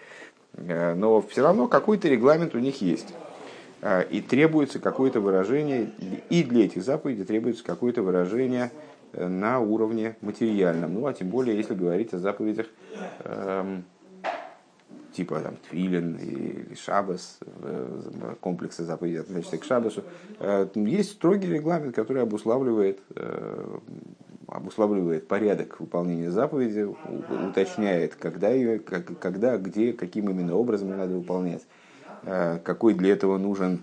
Но 0.54 1.22
все 1.22 1.42
равно 1.42 1.68
какой-то 1.68 2.08
регламент 2.08 2.56
у 2.56 2.60
них 2.60 2.82
есть. 2.82 3.14
И 4.12 4.22
требуется 4.22 4.80
какое-то 4.80 5.20
выражение, 5.20 5.90
и 6.30 6.44
для 6.44 6.66
этих 6.66 6.84
заповедей 6.84 7.26
требуется 7.26 7.64
какое-то 7.64 8.02
выражение 8.02 8.72
на 9.12 9.60
уровне 9.60 10.16
материальном. 10.22 10.94
Ну, 10.94 11.06
а 11.06 11.14
тем 11.14 11.28
более, 11.28 11.58
если 11.58 11.74
говорить 11.74 12.14
о 12.14 12.20
заповедях 12.20 12.68
эм, 13.26 13.84
типа 15.14 15.40
там, 15.40 15.56
Твилин 15.70 16.16
или 16.16 16.76
Шабас, 16.76 17.40
э, 17.42 18.36
комплексы 18.42 18.84
заповедей, 18.84 19.22
относящиеся 19.22 19.58
к 19.58 19.64
Шабасу, 19.64 20.04
э, 20.40 20.68
есть 20.76 21.12
строгий 21.12 21.48
регламент, 21.48 21.96
который 21.96 22.24
обуславливает, 22.24 23.00
э, 23.16 23.78
обуславливает 24.48 25.28
порядок 25.28 25.80
выполнения 25.80 26.32
заповеди, 26.32 26.88
уточняет, 27.50 28.16
когда 28.16 28.50
ее, 28.50 28.80
когда, 28.80 29.58
где, 29.58 29.94
каким 29.94 30.30
именно 30.30 30.56
образом 30.56 30.90
ее 30.90 30.98
надо 30.98 31.16
выполнять, 31.16 31.66
какой 32.64 32.94
для 32.94 33.14
этого 33.14 33.38
нужен 33.38 33.82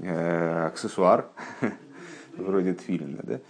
аксессуар, 0.00 1.28
вроде 2.36 2.74
Твилина, 2.74 3.20
да? 3.22 3.40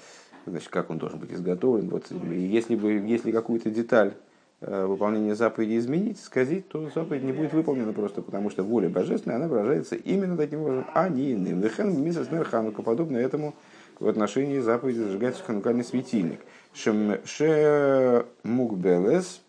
значит, 0.47 0.69
как 0.69 0.91
он 0.91 0.99
должен 0.99 1.19
быть 1.19 1.33
изготовлен. 1.33 1.89
Вот, 1.89 2.11
если, 2.11 2.77
бы, 2.77 2.93
если 2.93 3.31
какую-то 3.31 3.71
деталь 3.71 4.15
выполнение 4.63 5.35
заповеди 5.35 5.79
изменить, 5.79 6.21
сказать, 6.21 6.69
то 6.69 6.89
заповедь 6.95 7.25
не 7.25 7.33
будет 7.33 7.53
выполнена 7.53 7.93
просто 7.93 8.23
потому, 8.23 8.49
что 8.49 8.63
воля 8.63 8.89
божественная, 8.89 9.37
она 9.37 9.49
выражается 9.49 9.97
именно 9.97 10.37
таким 10.37 10.61
образом, 10.61 10.87
а 10.95 11.09
не 11.09 11.33
иным. 11.33 11.61
Вехен 11.61 12.03
мисас 12.03 12.31
нерханука, 12.31 12.83
подобно 12.83 13.17
этому 13.17 13.55
в 13.99 14.09
отношении 14.09 14.61
заповеди 14.61 14.99
зажигать 14.99 15.41
ханукальный 15.41 15.85
светильник. 15.85 16.41
Ше 16.75 18.25
мукбелес 18.45 19.43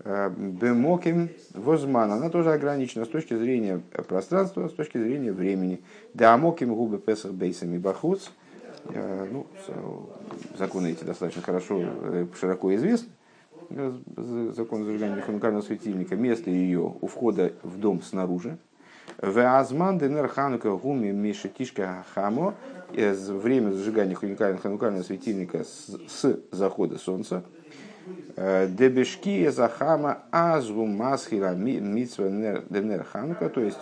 э, 0.00 0.30
бемоким 0.36 1.30
возман. 1.54 2.12
Она 2.12 2.30
тоже 2.30 2.52
ограничена 2.52 3.04
с 3.04 3.08
точки 3.08 3.34
зрения 3.34 3.80
пространства, 4.08 4.68
с 4.68 4.72
точки 4.72 4.98
зрения 4.98 5.32
времени. 5.32 5.82
Да 6.12 6.34
амоким 6.34 6.74
губы 6.74 6.98
песах 6.98 7.32
бейсами 7.32 7.78
бахуц. 7.78 8.28
Э, 8.90 9.26
ну, 9.30 9.46
законы 10.58 10.92
эти 10.92 11.04
достаточно 11.04 11.42
хорошо, 11.42 11.82
широко 12.38 12.74
известны 12.74 13.08
закон 14.52 14.84
зажигания 14.84 15.20
ханукального 15.20 15.62
светильника, 15.62 16.16
место 16.16 16.50
ее 16.50 16.94
у 17.00 17.06
входа 17.06 17.52
в 17.62 17.78
дом 17.78 18.02
снаружи. 18.02 18.58
В 19.20 19.38
Азман 19.38 19.98
Денер 19.98 20.28
Ханука 20.28 20.70
Гуми 20.70 21.10
Мишетишка 21.10 22.04
Хамо 22.14 22.54
время 22.92 23.70
зажигания 23.70 24.16
ханукального 24.16 25.02
светильника 25.02 25.64
с, 25.64 25.98
с 26.08 26.40
захода 26.50 26.98
солнца. 26.98 27.44
Дебешки 28.36 29.48
Захама 29.48 30.24
Азгу 30.30 30.86
Масхила 30.86 31.54
Митсва 31.54 32.28
Денер 32.28 33.04
Ханука, 33.04 33.48
то 33.48 33.60
есть 33.60 33.80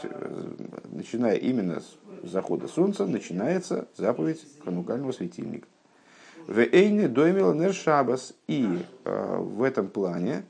начиная 0.91 1.37
именно 1.37 1.81
с 1.81 1.99
захода 2.31 2.69
солнца, 2.69 3.07
начинается 3.07 3.89
заповедь 3.97 4.45
ханукального 4.65 5.13
светильника. 5.13 5.67
В 6.47 6.59
Эйне 6.59 7.09
доймил 7.09 7.55
нершабас. 7.55 8.35
И 8.47 8.67
э, 9.05 9.37
в 9.39 9.63
этом 9.63 9.89
плане 9.89 10.45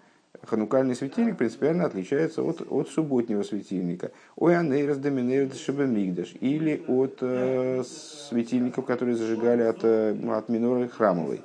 ханукальный 0.45 0.95
светильник 0.95 1.37
принципиально 1.37 1.85
отличается 1.85 2.43
от, 2.43 2.63
от 2.71 2.89
субботнего 2.89 3.43
светильника. 3.43 4.13
Ой, 4.37 4.57
анейрос 4.57 4.99
доминейрос 4.99 5.59
шабамигдаш. 5.59 6.35
Или 6.41 6.83
от 6.89 7.19
э, 7.21 7.83
светильников, 7.85 8.85
которые 8.85 9.17
зажигали 9.17 9.63
от, 9.63 9.85
э, 9.85 10.17
от 10.31 10.49
миноры 10.49 10.89
храмовой. 10.89 11.43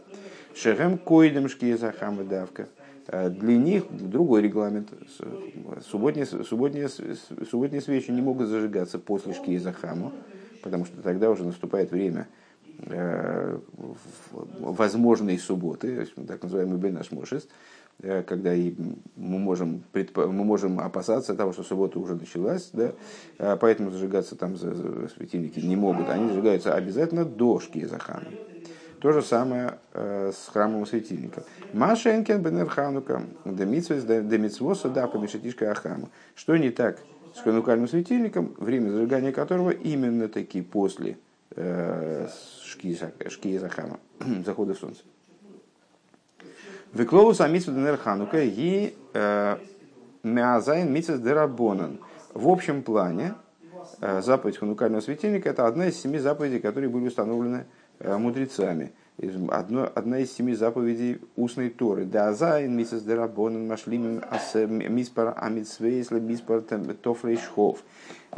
Шехем 0.56 0.98
койдем 0.98 1.50
шкиезахама 1.50 2.24
давка. 2.24 2.68
Э, 3.08 3.30
для 3.30 3.58
них 3.58 3.84
другой 3.90 4.42
регламент. 4.42 4.90
Субботние, 5.90 6.26
субботние, 6.26 6.90
субботние 6.90 7.82
свечи 7.82 8.12
не 8.12 8.22
могут 8.22 8.48
зажигаться 8.48 9.00
после 9.00 9.34
шкиезахама, 9.34 10.12
потому 10.64 10.86
что 10.86 11.02
тогда 11.02 11.30
уже 11.30 11.44
наступает 11.44 11.92
время 11.92 12.28
возможной 14.60 15.38
субботы, 15.40 16.08
так 16.28 16.44
называемый 16.44 16.78
Бенаш 16.78 17.12
Мошес, 17.12 17.48
э, 18.02 18.24
когда 18.24 18.54
и 18.54 18.76
мы, 19.16 19.40
можем, 19.40 19.84
мы 19.94 20.44
можем 20.44 20.80
опасаться 20.80 21.36
того, 21.36 21.54
что 21.54 21.64
суббота 21.64 22.00
уже 22.00 22.16
началась, 22.16 22.70
да, 22.74 22.94
э, 23.40 23.58
поэтому 23.60 23.92
зажигаться 23.92 24.36
там 24.36 24.56
светильники 24.58 25.60
не 25.60 25.76
могут. 25.76 26.10
Они 26.10 26.28
зажигаются 26.28 26.76
обязательно 26.76 27.26
до 27.26 27.60
Шкизахана. 27.60 28.28
То 29.00 29.12
же 29.12 29.22
самое 29.22 29.78
э, 29.94 30.32
с 30.36 30.50
храмовым 30.50 30.88
светильником. 30.88 31.44
Машенкен 31.74 32.42
бенер 32.42 32.68
ханука, 32.68 33.24
демитсвоса 33.46 34.90
да 34.90 35.08
помешатишка 35.08 35.72
ахама. 35.72 36.10
Что 36.36 36.58
не 36.58 36.72
так 36.72 37.00
с 37.36 37.42
ханукальным 37.42 37.88
светильником, 37.88 38.56
время 38.58 38.90
зажигания 38.90 39.32
которого 39.32 39.70
именно 39.70 40.28
таки 40.28 40.62
после 40.62 41.18
э, 41.58 42.28
шки 42.64 43.58
Захама, 43.58 44.00
захода 44.46 44.74
солнца. 44.74 45.04
Веклоус 46.94 47.42
амитсу 47.42 47.74
денер 47.74 47.98
ханука 47.98 48.42
и 48.42 48.96
э, 49.14 49.58
меазайн 50.24 50.92
митсас 50.92 51.20
дерабонан. 51.20 52.00
В 52.34 52.48
общем 52.48 52.82
плане 52.82 53.34
э, 54.00 54.22
заповедь 54.22 54.58
ханукального 54.58 55.02
светильника 55.02 55.50
это 55.50 55.68
одна 55.68 55.88
из 55.88 56.00
семи 56.00 56.18
заповедей, 56.18 56.60
которые 56.60 56.90
были 56.90 57.08
установлены 57.08 57.66
э, 58.00 58.18
мудрецами. 58.18 58.94
Одно, 59.50 59.92
одна 59.96 60.20
из 60.20 60.32
семи 60.32 60.54
заповедей 60.54 61.20
устной 61.36 61.72
Торы. 61.72 62.06
דז' 62.06 62.76
מצוות 62.76 63.02
דרבנן 63.02 63.68
משלימים 63.68 64.22
מספר 64.94 65.34
המצוות 65.36 66.18
למספר 66.18 66.62
תר״ך. 66.62 67.80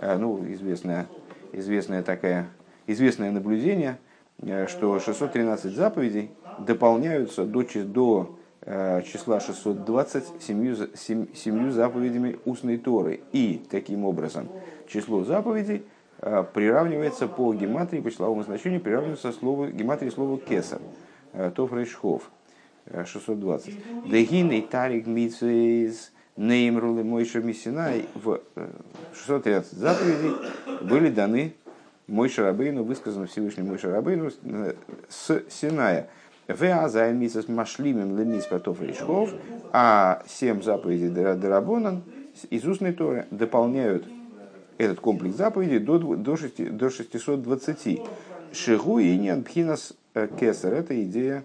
Ну, 0.02 0.46
известная, 0.54 1.08
известная 1.52 2.02
такая, 2.02 2.48
известное 2.92 3.32
наблюдение– 3.32 3.98
Э, 4.42 4.68
что 4.68 5.00
613 5.00 5.74
заповедей 5.74 6.32
дополняются 6.60 7.46
до, 7.46 7.64
до 7.86 8.40
э, 8.62 9.02
числа 9.02 9.40
620 9.40 10.42
семью, 10.42 10.76
семью 10.96 11.72
заповедями 11.72 12.40
устной 12.46 12.78
Торы. 12.78 13.22
И 13.34 13.62
таким 13.70 14.06
образом 14.06 14.48
число 14.88 15.26
заповедей 15.26 15.84
э, 16.20 16.44
приравнивается 16.54 17.28
по 17.28 17.54
гематрии, 17.54 18.00
по 18.00 18.12
числовому 18.12 18.44
значению, 18.44 18.80
приравнивается 18.80 19.32
слову, 19.34 19.68
гематрии 19.68 20.10
слова 20.10 20.38
кесар, 20.38 20.80
тоф 21.56 21.74
рейшхов, 21.74 22.32
620. 23.06 24.10
Дегин 24.10 24.52
и 24.52 24.62
тарик 24.62 25.06
митсвейз 25.06 26.14
неймрулы 26.38 27.04
мойша 27.04 27.40
миссинай 27.40 28.06
в 28.16 28.40
613 29.14 29.74
заповедей 29.74 30.32
были 30.82 31.10
даны 31.10 31.56
мой 32.10 32.30
Шарабейну, 32.30 32.84
высказано 32.84 33.28
Всевышнему 33.28 33.70
Мой 33.70 33.78
Шарабейну 33.78 34.32
с 35.10 35.44
Синая. 35.50 36.10
Веазайн 36.48 37.18
мисас 37.20 37.48
машлимим 37.48 38.18
ленис 38.18 38.46
потов 38.46 38.82
речхов, 38.82 39.32
а 39.72 40.24
семь 40.28 40.64
заповедей 40.64 41.10
Дарабонан 41.10 42.02
из 42.50 42.66
устной 42.66 42.92
Торы 42.94 43.28
дополняют 43.30 44.08
этот 44.80 45.00
комплекс 45.00 45.36
заповедей 45.36 45.78
до, 45.78 46.00
до, 46.00 46.38
6, 46.38 46.76
до 46.76 46.90
620. 46.90 48.02
Шигу 48.52 48.98
и 48.98 49.16
не 49.16 49.36
пхинас 49.44 49.94
э, 50.16 50.28
кесар. 50.40 50.74
Это 50.74 51.00
идея 51.04 51.44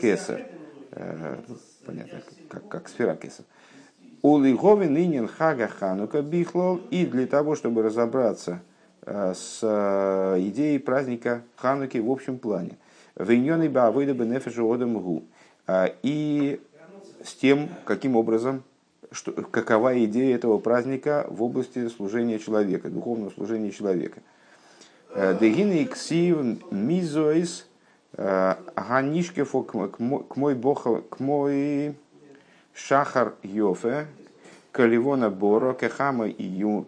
кесар. 0.00 0.46
Э, 0.92 1.36
понятно, 1.84 2.22
как, 2.48 2.66
как 2.68 2.88
сфера 2.88 3.14
кесар. 3.14 3.44
Улиговин 4.22 4.94
нынен 4.94 5.28
хага 5.28 5.68
ханука 5.68 6.22
бихлол. 6.22 6.80
И 6.90 7.04
для 7.04 7.26
того, 7.26 7.56
чтобы 7.56 7.82
разобраться 7.82 8.62
с 9.06 9.60
э, 9.62 10.36
идеей 10.40 10.78
праздника 10.78 11.42
Хануки 11.56 11.98
в 11.98 12.10
общем 12.10 12.38
плане. 12.38 12.76
Виньоны 13.14 13.70
баавойда 13.70 14.14
бенефеша 14.14 14.62
одамгу. 14.62 15.22
Э, 15.68 15.90
и 16.02 16.60
с 17.24 17.34
тем, 17.34 17.68
каким 17.84 18.16
образом, 18.16 18.64
что, 19.12 19.30
какова 19.32 20.04
идея 20.04 20.34
этого 20.34 20.58
праздника 20.58 21.26
в 21.30 21.42
области 21.42 21.88
служения 21.88 22.40
человека, 22.40 22.90
духовного 22.90 23.30
служения 23.30 23.70
человека. 23.70 24.20
Дегины 25.14 25.84
ксив 25.86 26.38
мизоис 26.70 27.66
ганишкефо 28.16 29.62
к 29.62 30.36
мой 30.36 30.54
бог, 30.54 31.08
к 31.08 31.20
мой 31.20 31.94
шахар 32.74 33.34
йофе, 33.42 34.08
каливона 34.72 35.30
боро, 35.30 35.72
кехама 35.74 36.26
и 36.26 36.42
юмо, 36.42 36.84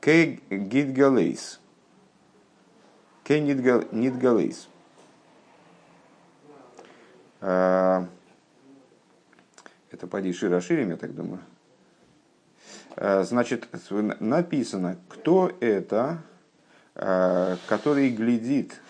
Кей 0.00 0.42
гидгалейс. 0.50 1.60
Кей 3.22 3.40
Это 7.40 8.08
поди 10.10 10.32
шире 10.32 10.56
расширим, 10.56 10.90
я 10.90 10.96
так 10.96 11.14
думаю. 11.14 11.40
Значит, 12.96 13.68
написано, 14.20 14.98
кто 15.08 15.52
это, 15.60 16.22
который 16.94 18.10
глядит, 18.10 18.80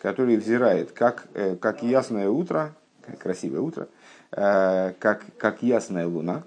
который 0.00 0.36
взирает, 0.36 0.92
как, 0.92 1.26
как 1.60 1.82
ясное 1.82 2.28
утро, 2.28 2.74
красивое 3.18 3.60
утро, 3.60 3.88
как, 4.34 5.24
как 5.38 5.62
ясная 5.62 6.08
луна, 6.08 6.42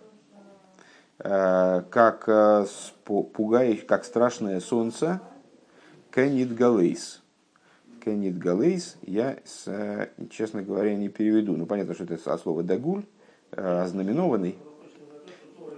как 1.17 2.29
пугающее, 3.05 3.85
как 3.85 4.03
страшное 4.03 4.59
солнце, 4.59 5.21
Кеннит 6.13 6.53
Галейс. 6.53 7.21
Кеннит 8.03 8.37
Галейс 8.37 8.97
я, 9.03 9.37
честно 10.29 10.63
говоря, 10.63 10.95
не 10.95 11.09
переведу. 11.09 11.55
Ну, 11.55 11.65
понятно, 11.65 11.93
что 11.93 12.03
это 12.03 12.33
от 12.33 12.41
слова 12.41 12.63
дагуль, 12.63 13.05
ознаменованный. 13.51 14.57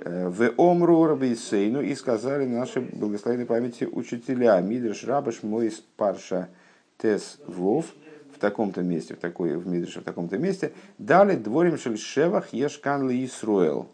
В 0.04 0.54
Омру 0.58 1.06
Рабейсейну 1.06 1.82
и 1.82 1.94
сказали 1.94 2.46
наши 2.46 2.80
благословенной 2.80 3.46
памяти 3.46 3.84
учителя 3.84 4.60
Мидрш 4.62 5.04
Рабаш 5.04 5.44
мой 5.44 5.74
Парша 5.98 6.48
Тес 6.98 7.38
Вов 7.46 7.86
в 8.40 8.42
таком-то 8.42 8.82
месте, 8.82 9.16
в, 9.16 9.20
такой, 9.20 9.58
в 9.58 9.68
Мидрше 9.68 10.00
в 10.00 10.04
таком-то 10.04 10.38
месте, 10.38 10.72
дали 10.98 11.36
дворим 11.36 11.78
шельшевах 11.78 12.54
ешкан 12.54 13.10
ли 13.10 13.26
Исруэл, 13.26 13.90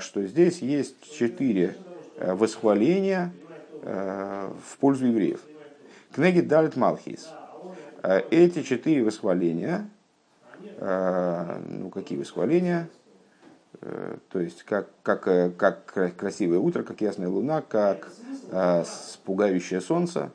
что 0.00 0.22
здесь 0.26 0.58
есть 0.58 1.10
четыре 1.16 1.76
восхваления 2.18 3.32
в 3.82 4.76
пользу 4.78 5.06
евреев. 5.06 5.40
Книги 6.12 6.40
Далит 6.40 6.76
Малхис. 6.76 7.28
Э, 8.02 8.20
эти 8.30 8.62
четыре 8.62 9.04
восхваления, 9.04 9.88
э, 10.76 11.62
ну 11.68 11.90
какие 11.90 12.18
восхваления, 12.18 12.88
э, 13.80 14.16
то 14.30 14.40
есть 14.40 14.62
как, 14.64 14.88
как, 15.02 15.24
как 15.56 16.16
красивое 16.16 16.58
утро, 16.58 16.82
как 16.82 17.00
ясная 17.00 17.28
луна, 17.28 17.62
как 17.62 18.08
пугающее 19.24 19.80
солнце, 19.80 20.32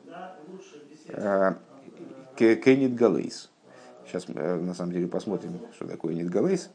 Кеннет 2.36 2.94
Галейс. 2.94 3.50
Сейчас 4.06 4.28
на 4.28 4.74
самом 4.74 4.92
деле 4.92 5.08
посмотрим, 5.08 5.58
что 5.74 5.86
такое 5.86 6.14
Нит 6.14 6.30
Галейс. 6.30 6.70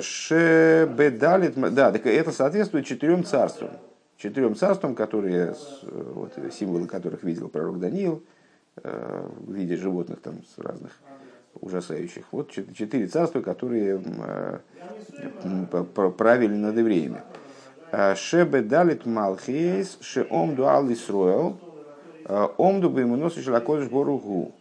Шебедалит, 0.00 1.54
да, 1.74 1.92
так 1.92 2.06
это 2.06 2.32
соответствует 2.32 2.86
четырем 2.86 3.24
царствам 3.24 3.70
четырем 4.24 4.56
царствам, 4.56 4.94
которые, 4.94 5.54
вот, 5.82 6.32
символы 6.52 6.86
которых 6.86 7.22
видел 7.24 7.48
пророк 7.48 7.78
Даниил, 7.78 8.22
э, 8.82 9.28
в 9.38 9.52
виде 9.52 9.76
животных 9.76 10.20
там 10.20 10.42
с 10.44 10.58
разных 10.58 10.92
ужасающих. 11.60 12.24
Вот 12.30 12.50
четыре 12.50 13.06
царства, 13.06 13.42
которые 13.42 14.02
э, 14.02 14.58
правили 16.16 16.54
над 16.54 16.76
евреями. 16.78 17.22
Э, 17.92 18.14
Шебе 18.14 18.62
далит 18.62 19.04
малхейс, 19.04 19.98
ше 20.00 20.26
омду 20.30 20.66
ал 20.66 20.90
Исруэл, 20.90 21.58
омду 22.26 22.90
бы 22.90 23.00
ему 23.00 23.16
носишь 23.16 23.46
лакодыш 23.46 23.88
боругу. 23.88 24.52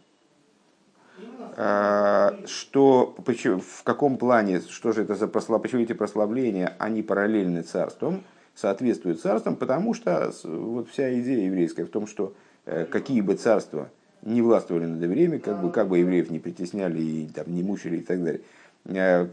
Что, 1.56 3.16
в 3.18 3.84
каком 3.84 4.18
плане, 4.18 4.60
что 4.62 4.92
же 4.92 5.04
это 5.04 5.14
за 5.16 5.28
прослав, 5.28 5.62
почему 5.62 5.82
эти 5.82 5.94
прославления, 5.94 6.76
они 6.80 7.04
параллельны 7.04 7.62
царствам? 7.62 8.24
соответствует 8.56 9.22
царствам, 9.22 9.56
потому 9.56 9.94
что 9.94 10.32
вот 10.44 10.90
вся 10.90 11.14
идея 11.20 11.46
еврейская 11.46 11.86
в 11.86 11.90
том, 11.90 12.08
что 12.08 12.34
э, 12.66 12.86
какие 12.86 13.22
бы 13.22 13.36
царства 13.36 13.90
не 14.22 14.42
властвовали 14.42 14.86
над 14.86 15.02
евреями, 15.02 15.38
как 15.38 15.62
бы, 15.62 15.72
как 15.72 15.88
бы 15.88 15.98
евреев 16.00 16.30
не 16.30 16.40
притесняли 16.40 17.02
и 17.02 17.28
там, 17.28 17.46
не 17.48 17.64
мучили 17.64 17.98
и 17.98 18.02
так 18.02 18.24
далее, 18.24 18.42
э, 18.86 19.28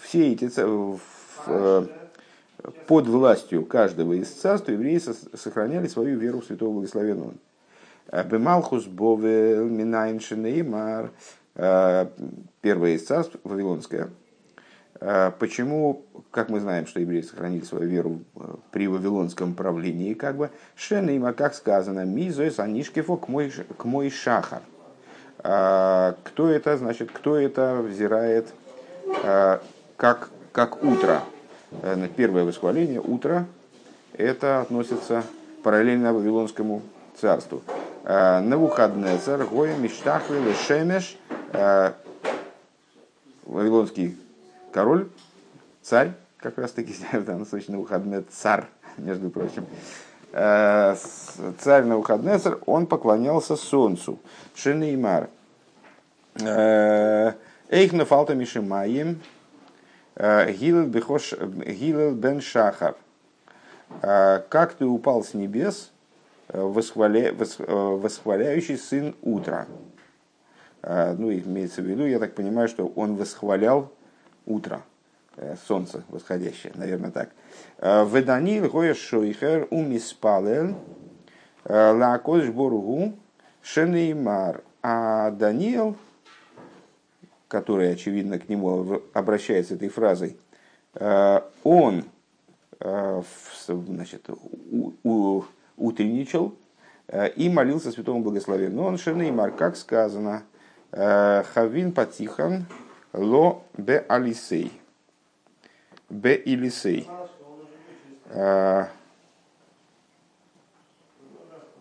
все 0.00 0.32
эти 0.32 0.50
э, 0.56 1.86
под 2.86 3.06
властью 3.06 3.64
каждого 3.64 4.14
из 4.14 4.28
царств 4.28 4.68
евреи 4.68 5.00
сохраняли 5.36 5.86
свою 5.88 6.18
веру 6.18 6.40
в 6.40 6.44
святого 6.44 6.74
благословенного. 6.74 7.34
Бемалхус 8.24 8.86
бове 8.86 9.56
минайн 9.56 10.20
шенеймар 10.20 11.10
первое 11.54 12.90
из 12.92 13.06
царств, 13.06 13.36
Вавилонское, 13.44 14.10
а, 15.00 15.30
почему, 15.30 16.04
как 16.30 16.48
мы 16.48 16.60
знаем, 16.60 16.86
что 16.86 17.00
евреи 17.00 17.22
сохранили 17.22 17.64
свою 17.64 17.88
веру 17.88 18.20
э, 18.36 18.54
при 18.70 18.88
вавилонском 18.88 19.54
правлении, 19.54 20.14
как 20.14 20.36
бы, 20.36 20.50
Шенейма, 20.74 21.32
как 21.32 21.54
сказано, 21.54 22.04
Мизоис 22.04 22.58
Анишкефо 22.58 23.16
к 23.16 23.28
мой, 23.84 24.10
шахар. 24.10 24.62
Кто 25.38 26.48
это, 26.48 26.76
значит, 26.76 27.10
кто 27.12 27.36
это 27.36 27.80
взирает 27.82 28.52
как, 29.96 30.30
как 30.50 30.82
утро? 30.82 31.22
Э, 31.82 32.08
первое 32.16 32.44
восхваление, 32.44 33.00
утро, 33.00 33.46
это 34.14 34.60
относится 34.60 35.22
параллельно 35.62 36.12
Вавилонскому 36.12 36.82
царству. 37.20 37.62
Навуходнецар, 38.04 39.44
Гоя, 39.46 39.76
Миштахвил, 39.76 40.54
Шемеш, 40.54 41.18
Вавилонский 43.46 44.16
король, 44.72 45.08
царь, 45.82 46.12
как 46.38 46.58
раз 46.58 46.72
таки 46.72 46.94
в 47.12 47.24
данном 47.24 47.46
случае 47.46 47.76
на 47.76 47.80
выходные 47.80 48.22
царь, 48.30 48.66
между 48.98 49.30
прочим, 49.30 49.66
э, 50.32 50.96
царь 51.58 51.84
на 51.84 51.96
выходные, 51.96 52.38
он 52.66 52.86
поклонялся 52.86 53.56
солнцу. 53.56 54.18
Шенеймар. 54.54 55.28
Э, 56.40 57.32
Эйх 57.68 57.92
нафалта 57.92 58.34
мишимаем. 58.34 59.20
Э, 60.16 60.50
Гилел 60.52 62.14
бен 62.14 62.40
Шахар. 62.40 62.96
Как 64.00 64.74
ты 64.74 64.84
упал 64.84 65.22
с 65.22 65.32
небес, 65.32 65.92
восхваля... 66.48 67.32
восхваляющий 67.32 68.78
сын 68.78 69.14
утра. 69.22 69.68
Ну, 70.82 71.32
имеется 71.32 71.82
в 71.82 71.84
виду, 71.84 72.04
я 72.04 72.18
так 72.18 72.34
понимаю, 72.34 72.68
что 72.68 72.88
он 72.88 73.14
восхвалял 73.14 73.92
утро, 74.46 74.82
э, 75.36 75.56
солнце 75.66 76.02
восходящее, 76.08 76.72
наверное 76.76 77.10
так. 77.10 77.30
Э, 77.78 78.06
Веданил 78.08 78.70
гоя 78.70 78.94
шойхер 78.94 79.66
умиспалел 79.70 80.76
э, 81.64 81.90
лакодж 81.92 82.50
боругу 82.50 83.12
шенеймар. 83.62 84.62
А 84.82 85.32
Даниил, 85.32 85.96
который, 87.48 87.92
очевидно, 87.92 88.38
к 88.38 88.48
нему 88.48 89.02
обращается 89.12 89.74
этой 89.74 89.88
фразой, 89.88 90.36
он 91.64 92.04
значит, 93.68 94.28
утренничал 95.76 96.54
и 97.36 97.48
молился 97.48 97.92
святому 97.92 98.22
благословению. 98.22 98.82
Он 98.82 98.98
шенеймар, 98.98 99.52
как 99.52 99.76
сказано, 99.76 100.42
Хавин 100.90 101.92
Патихан 101.92 102.66
Ло 103.12 103.62
бе 103.76 104.04
алисей. 104.08 104.72
Бе 106.10 106.36
илисей. 106.36 107.08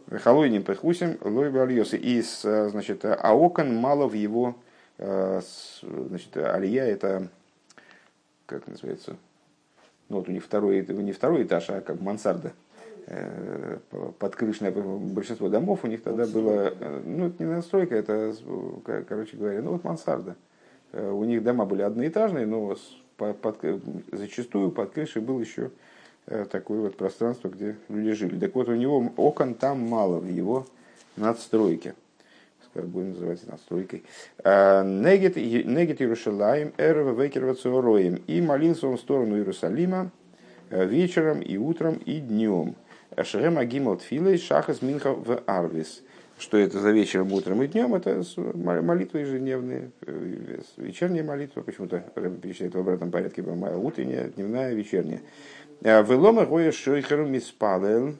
Халойним 0.10 0.63
пехусим 0.63 1.17
лой 1.21 1.49
бальосы. 1.51 1.97
И, 1.97 2.21
значит, 2.21 3.04
а 3.04 3.34
окон 3.36 3.75
мало 3.75 4.08
в 4.08 4.13
его, 4.13 4.56
значит, 4.97 6.38
алия 6.38 6.86
это, 6.86 7.27
как 8.45 8.67
называется, 8.67 9.17
ну 10.10 10.17
вот 10.17 10.29
у 10.29 10.31
них 10.31 10.43
второй, 10.43 10.86
не 10.86 11.12
второй 11.12 11.43
этаж, 11.43 11.69
а 11.69 11.81
как 11.81 11.99
мансарда 11.99 12.53
подкрышное 14.19 14.71
большинство 14.71 15.47
домов 15.47 15.81
у 15.84 15.88
них 15.88 16.01
тогда 16.01 16.25
было, 16.25 16.73
ну, 17.05 17.27
это 17.27 17.43
не 17.43 17.49
настройка, 17.49 17.95
это, 17.95 18.34
короче 19.08 19.38
говоря, 19.38 19.62
ну 19.62 19.73
вот 19.73 19.84
мансарда. 19.84 20.36
Э, 20.95 21.12
у 21.12 21.23
них 21.25 21.43
дома 21.43 21.65
были 21.65 21.81
одноэтажные, 21.81 22.45
но 22.45 22.75
под, 23.17 23.58
зачастую 24.12 24.71
под 24.71 24.91
крышей 24.91 25.21
было 25.21 25.39
еще 25.39 25.71
э, 26.25 26.45
такое 26.49 26.79
вот 26.79 26.97
пространство, 26.97 27.49
где 27.49 27.75
люди 27.89 28.12
жили. 28.13 28.39
Так 28.39 28.55
вот, 28.55 28.69
у 28.69 28.75
него 28.75 29.12
окон 29.17 29.53
там 29.53 29.79
мало 29.81 30.19
в 30.19 30.27
его 30.27 30.65
надстройке. 31.17 31.95
Будем 32.84 33.12
называть 33.12 33.46
надстройкой. 33.48 34.04
Э, 34.44 34.84
Негет 34.84 35.38
Иерушалаем, 35.38 36.74
Эрва 36.78 37.22
Векервацуроем. 37.22 38.16
И 38.28 38.42
молился 38.42 38.88
он 38.88 38.98
в 38.98 39.00
сторону 39.00 39.38
Иерусалима 39.38 40.12
вечером 40.70 41.42
и 41.42 41.58
утром 41.58 41.96
и 41.96 42.20
днем. 42.20 42.76
Шерем 43.24 43.58
Агимал 43.58 43.98
Тфилей 43.98 44.38
Шахас 44.38 44.82
Минха 44.82 45.14
в 45.14 45.42
Арвис 45.46 46.04
что 46.38 46.58
это 46.58 46.80
за 46.80 46.92
вечером, 46.92 47.32
утром 47.34 47.62
и 47.64 47.68
днем, 47.68 47.96
это 47.96 48.22
молитвы 48.36 49.20
ежедневные, 49.20 49.92
э, 50.06 50.60
вечерняя 50.78 51.24
молитва, 51.24 51.62
почему-то 51.62 52.04
перечисляет 52.42 52.76
в 52.76 52.80
обратном 52.80 53.12
порядке, 53.12 53.42
утренняя, 53.42 54.28
дневная, 54.28 54.74
вечерняя. 54.74 55.22
Велома 55.82 56.46
гоя 56.46 56.72
шойхеру 56.72 57.26
миспалел, 57.26 58.16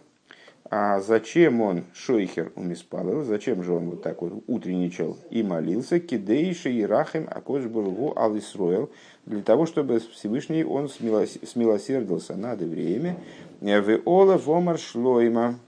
А 0.71 0.99
зачем 0.99 1.62
он 1.62 1.86
шойхер 1.93 2.51
умиспалил? 2.56 3.23
Зачем 3.23 3.63
же 3.63 3.73
он 3.73 3.91
вот 3.91 4.01
так 4.01 4.21
вот 4.21 4.43
утренничал 4.47 5.17
и 5.30 5.43
молился? 5.43 5.99
Кидейши 5.99 6.71
и 6.71 6.84
рахим 6.86 7.28
акош 7.30 7.65
бургу 7.65 8.13
алисроил. 8.15 8.89
Для 9.25 9.43
того, 9.43 9.67
чтобы 9.67 9.99
Всевышний 9.99 10.63
он 10.63 10.89
смилосердился 10.89 12.36
над 12.36 12.62
евреями. 12.62 13.15
В 13.62 14.01
ола 14.06 14.38
вомар 14.38 14.80
шлойма. 14.80 15.60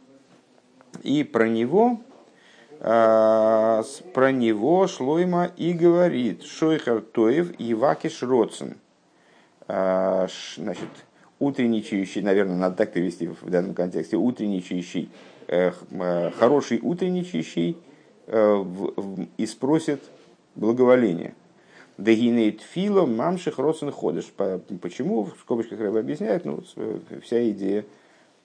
И 1.03 1.23
про 1.23 1.47
него 1.47 1.99
а, 2.79 3.83
про 4.13 4.31
него 4.31 4.88
Шлойма 4.88 5.51
и 5.57 5.73
говорит 5.73 6.43
Шойхар 6.43 7.01
Тоев 7.01 7.60
и 7.60 7.73
Вакиш 7.73 8.21
Роцен. 8.21 8.77
А, 9.67 10.27
значит, 10.55 10.89
утренничающий, 11.39 12.21
наверное, 12.21 12.56
надо 12.56 12.76
так 12.76 12.91
перевести 12.91 13.28
в 13.28 13.50
данном 13.50 13.73
контексте, 13.73 14.17
утренничающий, 14.17 15.10
э, 15.47 15.71
э, 15.91 16.32
хороший 16.32 16.80
утренничающий 16.82 17.78
э, 18.28 18.65
и 19.38 19.45
спросит 19.45 20.02
благоволение. 20.56 21.36
Дагинейт 21.97 22.62
фило 22.62 23.06
мамших 23.06 23.58
родствен 23.58 23.91
ходишь. 23.91 24.32
Почему? 24.82 25.23
В 25.23 25.38
скобочках 25.39 25.80
Рэба 25.80 26.00
объясняет, 26.00 26.45
ну, 26.45 26.63
вся 27.23 27.50
идея 27.50 27.86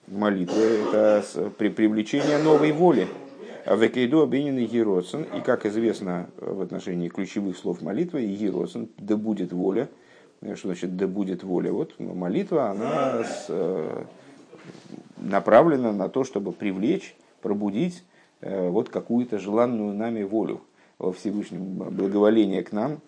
молитвы– 0.07 0.63
это 0.89 1.23
при 1.59 1.69
привлечение 1.69 2.39
новой 2.39 2.73
воли. 2.73 3.09
Векейду 3.67 4.23
обвинен 4.23 4.57
Егироцин, 4.57 5.23
и, 5.23 5.41
как 5.41 5.67
известно 5.67 6.31
в 6.39 6.63
отношении 6.63 7.09
ключевых 7.09 7.57
слов 7.57 7.83
молитвы, 7.83 8.23
Егироцин, 8.23 8.89
да 8.99 9.17
будет 9.17 9.53
воля– 9.53 9.89
что 10.55 10.69
значит 10.69 10.97
да 10.97 11.07
будет 11.07 11.45
воля? 11.45 11.73
Вот 11.73 11.99
молитва, 11.99 12.71
она 12.71 13.23
с, 13.25 13.47
э, 13.49 14.05
направлена 15.19 15.93
на 15.93 16.09
то, 16.09 16.25
чтобы 16.25 16.53
привлечь, 16.53 17.15
пробудить 17.41 18.05
э, 18.41 18.69
вот 18.69 18.89
какую-то 18.89 19.39
желанную 19.39 19.95
нами 19.95 20.25
волю 20.25 20.61
во 20.99 21.13
Всевышнем, 21.13 21.63
благоволение 21.75 22.63
к 22.65 22.73
нам, 22.73 23.01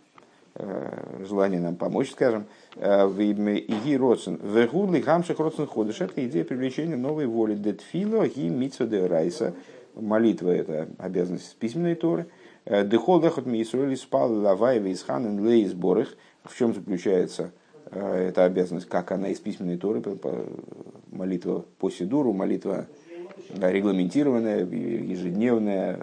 э, 0.55 1.25
желание 1.29 1.61
нам 1.61 1.75
помочь, 1.75 2.13
скажем, 2.13 2.47
в 2.77 3.21
имя 3.21 3.57
Иги 3.57 3.97
Родсен. 3.97 4.37
Вегудли 4.37 5.01
хамших 5.01 5.39
Родсен 5.39 5.67
ходишь. 5.67 6.01
Это 6.01 6.25
идея 6.27 6.45
привлечения 6.45 6.97
новой 6.97 7.27
воли. 7.27 7.55
Детфило 7.55 8.29
ги 8.29 8.49
митсва 8.49 8.87
де 8.87 9.07
райса. 9.07 9.55
Молитва– 9.95 10.51
это 10.51 10.89
обязанность 10.99 11.57
письменной 11.57 11.95
торы. 11.95 12.27
Дехол 12.67 13.21
дехот 13.21 13.47
ми 13.47 13.63
Исруэли 13.63 13.95
спал 13.95 14.33
лаваева 14.33 14.87
из 14.87 15.03
ханен 15.03 15.45
лей 15.47 15.67
сборых– 15.67 16.17
в 16.45 16.57
чем 16.57 16.75
заключается 16.75 17.53
э, 17.91 18.29
эта 18.29 18.45
обязанность, 18.45 18.89
как 18.89 19.13
она 19.13 19.29
из 19.29 19.41
письменной 19.41 19.77
торы, 19.77 20.03
молитва 21.11 21.65
по 21.79 21.91
Сидуру, 21.91 22.33
молитва 22.33 22.87
регламентированная, 23.55 24.65
ежедневная, 24.65 26.01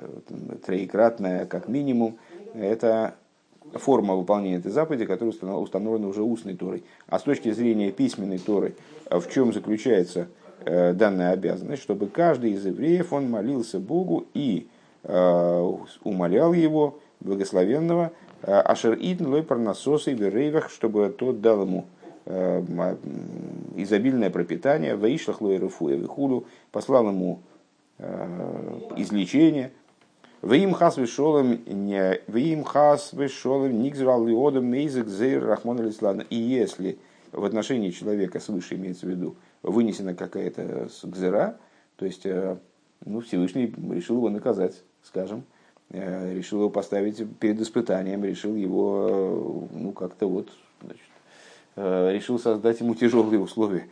троекратная, 0.66 1.46
как 1.46 1.68
минимум. 1.68 2.18
Это 2.54 3.16
форма 3.74 4.16
выполнения 4.16 4.58
этой 4.58 4.72
заповеди, 4.72 5.06
которая 5.06 5.34
установлена 5.56 6.08
уже 6.08 6.24
устной 6.24 6.56
Торой. 6.56 6.84
А 7.08 7.20
с 7.20 7.24
точки 7.24 7.52
зрения 7.52 7.92
письменной 7.92 8.40
Торы, 8.40 8.76
в 9.10 9.32
чем 9.32 9.54
заключается 9.54 10.28
э, 10.66 10.94
данная 10.94 11.32
обязанность, 11.32 11.84
чтобы 11.84 12.08
каждый 12.08 12.52
из 12.52 12.66
евреев, 12.66 13.14
он 13.14 13.30
молился 13.30 13.80
Богу 13.80 14.26
и 14.34 14.68
э, 14.68 14.81
умолял 15.04 16.54
его, 16.54 17.00
благословенного, 17.20 18.12
Ашер 18.44 18.96
Идн 18.96 19.28
лой 19.28 19.44
парнасосы 19.44 20.16
в 20.16 20.70
чтобы 20.70 21.10
тот 21.10 21.42
дал 21.42 21.62
ему 21.62 21.86
э, 22.26 22.64
изобильное 23.76 24.30
пропитание, 24.30 24.96
ваишлах 24.96 25.42
лой 25.42 25.58
рефуя 25.58 25.96
вихулю, 25.96 26.46
послал 26.72 27.08
ему 27.08 27.42
э, 28.00 28.80
излечение, 28.98 29.72
Вим 30.42 30.74
хас 30.74 30.98
вишолем, 30.98 31.62
вим 32.28 32.64
хас 32.64 33.14
вишолем, 33.14 33.84
никзрал 33.84 34.26
лиодом, 34.26 34.66
мейзек 34.66 35.08
зейр 35.08 35.46
рахмон 35.46 35.80
алислана. 35.80 36.22
И 36.32 36.36
если 36.36 36.98
в 37.32 37.46
отношении 37.46 37.92
человека 37.92 38.40
свыше 38.40 38.74
имеется 38.74 39.06
в 39.06 39.10
виду 39.10 39.36
вынесена 39.62 40.16
какая-то 40.16 40.90
гзера, 41.04 41.60
то 41.96 42.06
есть 42.06 42.26
э, 42.26 42.58
ну, 43.06 43.22
Всевышний 43.22 43.72
решил 43.92 44.16
его 44.16 44.30
наказать, 44.30 44.82
скажем, 45.04 45.44
Э, 45.94 46.34
решил 46.34 46.60
его 46.60 46.70
поставить 46.70 47.22
перед 47.40 47.60
испытанием, 47.60 48.24
решил 48.24 48.56
его, 48.56 49.08
э, 49.10 49.78
ну, 49.78 49.92
как-то 49.92 50.26
вот, 50.26 50.48
значит, 50.82 51.02
э, 51.76 52.14
решил 52.14 52.40
создать 52.40 52.80
ему 52.80 52.96
тяжелые 52.96 53.42
условия 53.42 53.88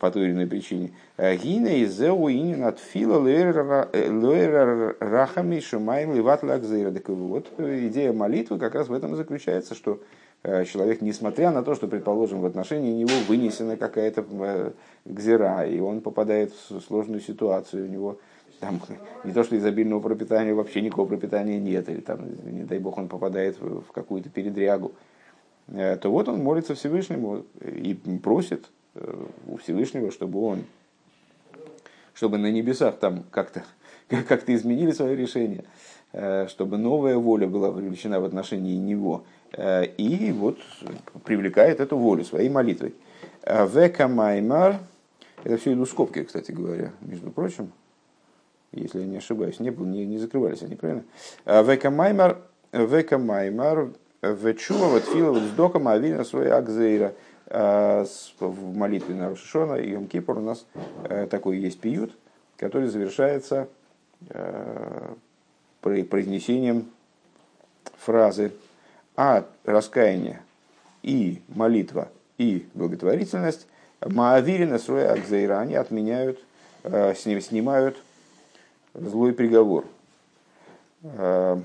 по 0.00 0.10
той 0.10 0.24
или 0.24 0.32
иной 0.32 0.46
причине. 0.46 0.92
Гина 1.16 1.68
и 1.68 1.86
зеу 1.86 2.28
инин 2.28 2.64
от 2.64 2.78
фила 2.78 3.18
луэра 3.18 4.96
рахами 4.98 5.60
шумаем 5.60 6.14
ливат 6.14 6.42
лакзейра. 6.42 6.90
Так 6.90 7.08
вот, 7.08 7.46
идея 7.58 8.12
молитвы 8.12 8.58
как 8.58 8.74
раз 8.74 8.88
в 8.88 8.92
этом 8.92 9.16
заключается, 9.16 9.74
что 9.74 10.00
человек, 10.42 11.00
несмотря 11.02 11.52
на 11.52 11.62
то, 11.62 11.76
что, 11.76 11.86
предположим, 11.86 12.40
в 12.40 12.46
отношении 12.46 12.92
него 12.92 13.16
вынесена 13.28 13.76
какая-то 13.76 14.72
гзера, 15.04 15.64
и 15.66 15.78
он 15.78 16.00
попадает 16.00 16.52
в 16.68 16.80
сложную 16.80 17.20
ситуацию, 17.20 17.84
у 17.84 17.88
него 17.88 18.18
там 18.60 18.80
не 19.24 19.32
то, 19.32 19.42
что 19.42 19.56
изобильного 19.56 20.00
пропитания, 20.00 20.54
вообще 20.54 20.82
никакого 20.82 21.08
пропитания 21.08 21.58
нет, 21.58 21.88
или 21.88 22.00
там, 22.00 22.20
не 22.44 22.64
дай 22.64 22.78
бог, 22.78 22.98
он 22.98 23.08
попадает 23.08 23.58
в, 23.58 23.90
какую-то 23.92 24.28
передрягу, 24.28 24.92
э, 25.68 25.96
то 25.96 26.10
вот 26.10 26.28
он 26.28 26.42
молится 26.42 26.74
Всевышнему 26.74 27.44
и 27.64 27.94
просит 28.22 28.66
э, 28.94 29.24
у 29.48 29.56
Всевышнего, 29.56 30.10
чтобы 30.10 30.42
он, 30.42 30.64
чтобы 32.14 32.38
на 32.38 32.50
небесах 32.50 32.98
там 32.98 33.24
как-то 33.30 33.64
как 34.08 34.48
изменили 34.48 34.92
свое 34.92 35.16
решение, 35.16 35.64
э, 36.12 36.46
чтобы 36.48 36.76
новая 36.76 37.16
воля 37.16 37.48
была 37.48 37.72
привлечена 37.72 38.20
в 38.20 38.24
отношении 38.24 38.76
него. 38.76 39.24
И 39.58 40.32
вот 40.32 40.58
привлекает 41.24 41.80
эту 41.80 41.98
волю 41.98 42.24
своей 42.24 42.48
молитвой. 42.48 42.94
Века 43.44 44.06
Маймар, 44.06 44.78
это 45.42 45.56
все 45.56 45.72
иду 45.72 45.86
скобки, 45.86 46.22
кстати 46.22 46.52
говоря, 46.52 46.92
между 47.00 47.32
прочим, 47.32 47.72
если 48.72 49.00
я 49.00 49.06
не 49.06 49.18
ошибаюсь, 49.18 49.60
не, 49.60 49.70
был, 49.70 49.84
не, 49.84 50.06
не 50.06 50.18
закрывались 50.18 50.62
они, 50.62 50.76
правильно? 50.76 51.04
А, 51.44 51.62
века 51.62 51.90
Маймар, 51.90 52.38
Века 52.72 53.18
Маймар, 53.18 53.90
Вечува, 54.22 54.86
вот 54.86 55.04
Фила, 55.04 55.32
вот 55.32 55.42
Сдока, 55.42 55.78
Мавина, 55.78 56.24
свой 56.24 56.50
Акзейра. 56.50 57.14
А, 57.52 58.06
в 58.38 58.76
молитве 58.76 59.14
на 59.14 59.30
Рошишона 59.30 59.74
и 59.74 59.90
Йом 59.90 60.06
Кипур 60.06 60.38
у 60.38 60.40
нас 60.40 60.66
э, 61.04 61.26
такой 61.28 61.58
есть 61.58 61.80
пиют, 61.80 62.16
который 62.56 62.86
завершается 62.86 63.66
э, 64.28 65.14
произнесением 65.80 66.86
фразы 67.98 68.52
а 69.16 69.44
раскаяние 69.64 70.40
и 71.02 71.42
молитва 71.48 72.08
и 72.38 72.68
благотворительность 72.74 73.66
Маавирина 74.00 74.78
Сроя 74.78 75.12
Акзейра, 75.12 75.58
они 75.58 75.74
отменяют, 75.74 76.38
э, 76.84 77.14
снимают 77.16 77.96
злой 78.94 79.32
приговор. 79.32 79.84
А, 81.02 81.60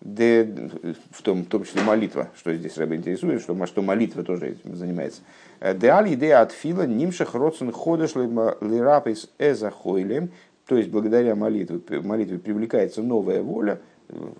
в 0.00 1.22
том, 1.22 1.42
в 1.42 1.46
том 1.46 1.64
числе 1.64 1.82
молитва, 1.82 2.28
что 2.36 2.54
здесь 2.54 2.76
Рэбе 2.76 2.96
интересует, 2.96 3.40
что, 3.40 3.66
что 3.66 3.82
молитва 3.82 4.22
тоже 4.22 4.50
этим 4.50 4.76
занимается. 4.76 5.22
Деаль 5.60 6.14
идея 6.14 6.42
от 6.42 6.52
фила 6.52 6.86
нимшах 6.86 7.34
родсен 7.34 7.72
ходыш 7.72 8.14
лирапис 8.14 9.30
эзахойлем, 9.38 10.30
то 10.66 10.76
есть 10.76 10.90
благодаря 10.90 11.34
молитве, 11.34 11.80
молитве 12.02 12.38
привлекается 12.38 13.02
новая 13.02 13.42
воля 13.42 13.80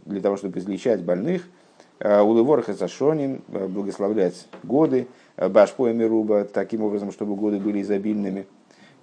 для 0.04 0.20
того, 0.20 0.37
чтобы 0.37 0.59
излечать 0.59 1.02
больных, 1.02 1.42
а, 1.98 2.22
улыворха 2.22 2.74
зашоним, 2.74 3.42
благословлять 3.48 4.46
годы, 4.62 5.09
башпоями 5.37 6.04
руба, 6.04 6.44
таким 6.44 6.82
образом, 6.82 7.11
чтобы 7.11 7.35
годы 7.35 7.59
были 7.59 7.82
изобильными– 7.82 8.46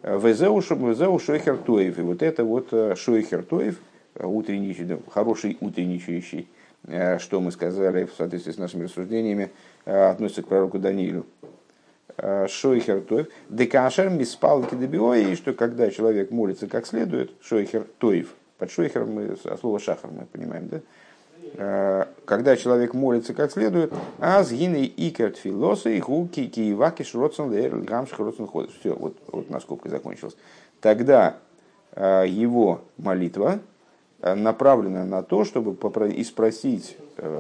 Везеу 0.04 1.20
шойхер 1.20 1.58
тоев. 1.58 1.98
И 1.98 2.02
вот 2.02 2.22
это 2.22 2.44
вот 2.44 2.74
э, 2.74 2.94
шойхер 2.96 3.46
э, 3.50 3.74
утренничий, 4.26 5.00
хороший 5.10 5.58
утренничающий, 5.62 6.50
э, 6.88 7.20
что 7.20 7.40
мы 7.40 7.52
сказали 7.52 8.04
в 8.04 8.14
соответствии 8.14 8.52
с 8.52 8.58
нашими 8.58 8.84
рассуждениями, 8.84 9.52
относится 9.86 10.44
к 10.44 10.48
пророку 10.48 10.78
Даниилу. 10.78 11.26
Шойхер 12.18 13.02
тоев. 13.02 13.28
Декашер 13.50 14.10
миспал 14.10 14.64
кедебиои, 14.64 15.36
что 15.36 15.54
когда 15.54 15.90
человек 15.90 16.32
молится 16.32 16.68
как 16.68 16.86
следует, 16.86 17.32
шойхер 17.42 17.86
тоев. 17.98 18.36
Под 18.58 18.72
шойхером 18.72 19.14
мы, 19.14 19.38
от 19.44 19.60
слова 19.60 19.80
шахар 19.80 20.12
мы 20.12 20.26
понимаем, 20.26 20.68
да? 20.68 20.82
Э, 21.56 22.06
когда 22.26 22.56
человек 22.56 22.94
молится 22.94 23.34
как 23.34 23.52
следует, 23.52 23.94
а 24.20 24.44
с 24.44 24.52
гиной 24.52 24.92
икерт 24.98 25.38
филоса 25.38 25.90
и 25.90 26.00
гуки 26.00 26.48
киеваки 26.48 27.04
шроцен 27.04 27.52
лер 27.52 27.78
гамших 27.78 28.20
родсен 28.20 28.48
ходит. 28.48 28.72
Все, 28.80 28.96
вот, 28.96 29.16
вот 29.32 29.50
на 29.50 29.60
скобкой 29.60 29.92
закончилось. 29.92 30.36
Тогда 30.82 31.36
э, 31.92 32.26
его 32.28 32.82
молитва 32.98 33.60
э, 34.22 34.34
направлена 34.34 35.06
на 35.06 35.22
то, 35.22 35.46
чтобы 35.46 35.78
и 36.10 36.24
спросить 36.24 36.98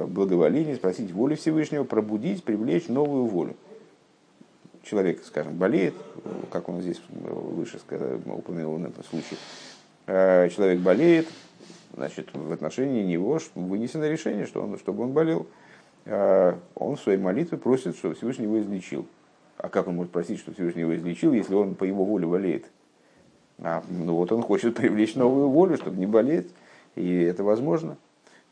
благоволение, 0.07 0.75
спросить 0.75 1.11
волю 1.11 1.35
Всевышнего, 1.35 1.83
пробудить, 1.83 2.43
привлечь 2.43 2.89
новую 2.89 3.25
волю. 3.25 3.55
человек, 4.83 5.23
скажем, 5.25 5.55
болеет, 5.55 5.95
как 6.51 6.69
он 6.69 6.81
здесь 6.81 7.01
выше 7.09 7.79
сказал, 7.79 8.19
упомянул 8.27 8.77
на 8.77 8.87
этом 8.87 9.03
случае, 9.03 9.39
человек 10.05 10.79
болеет, 10.79 11.27
значит, 11.93 12.29
в 12.33 12.51
отношении 12.51 13.03
него 13.03 13.39
вынесено 13.55 14.09
решение, 14.09 14.45
что 14.45 14.61
он, 14.61 14.77
чтобы 14.77 15.03
он 15.03 15.13
болел. 15.13 15.47
Э, 16.05 16.55
он 16.75 16.95
в 16.95 17.01
своей 17.01 17.17
молитве 17.17 17.57
просит, 17.57 17.95
чтобы 17.97 18.15
Всевышний 18.15 18.45
его 18.45 18.59
излечил. 18.59 19.05
А 19.57 19.69
как 19.69 19.87
он 19.87 19.95
может 19.95 20.11
просить, 20.11 20.39
чтобы 20.39 20.55
Всевышний 20.55 20.81
его 20.81 20.95
излечил, 20.95 21.33
если 21.33 21.53
он 21.53 21.75
по 21.75 21.83
его 21.83 22.03
воле 22.03 22.27
болеет? 22.27 22.65
А, 23.59 23.83
ну 23.89 24.15
вот 24.15 24.31
он 24.31 24.41
хочет 24.41 24.75
привлечь 24.77 25.15
новую 25.15 25.49
волю, 25.49 25.77
чтобы 25.77 25.97
не 25.97 26.07
болеть, 26.07 26.49
и 26.95 27.21
это 27.21 27.43
возможно. 27.43 27.97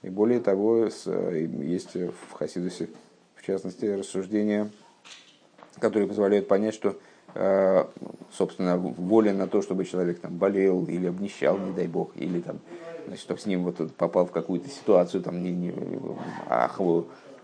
И 0.03 0.09
более 0.09 0.39
того, 0.39 0.85
есть 0.85 1.95
в 1.95 2.33
Хасидусе, 2.33 2.89
в 3.35 3.45
частности, 3.45 3.85
рассуждения, 3.85 4.69
которые 5.79 6.07
позволяют 6.07 6.47
понять, 6.47 6.73
что 6.73 6.97
э, 7.35 7.85
собственно, 8.31 8.77
воля 8.77 9.33
на 9.33 9.47
то, 9.47 9.61
чтобы 9.61 9.85
человек 9.85 10.19
там 10.19 10.37
болел 10.37 10.85
или 10.85 11.07
обнищал, 11.07 11.57
не 11.57 11.71
дай 11.73 11.87
бог, 11.87 12.11
или 12.15 12.41
там, 12.41 12.59
значит, 13.05 13.23
чтобы 13.23 13.39
с 13.39 13.45
ним 13.45 13.63
вот 13.63 13.93
попал 13.95 14.25
в 14.25 14.31
какую-то 14.31 14.69
ситуацию, 14.69 15.23
там, 15.23 15.41
не, 15.43 15.51
не, 15.51 15.73
ах, 16.47 16.79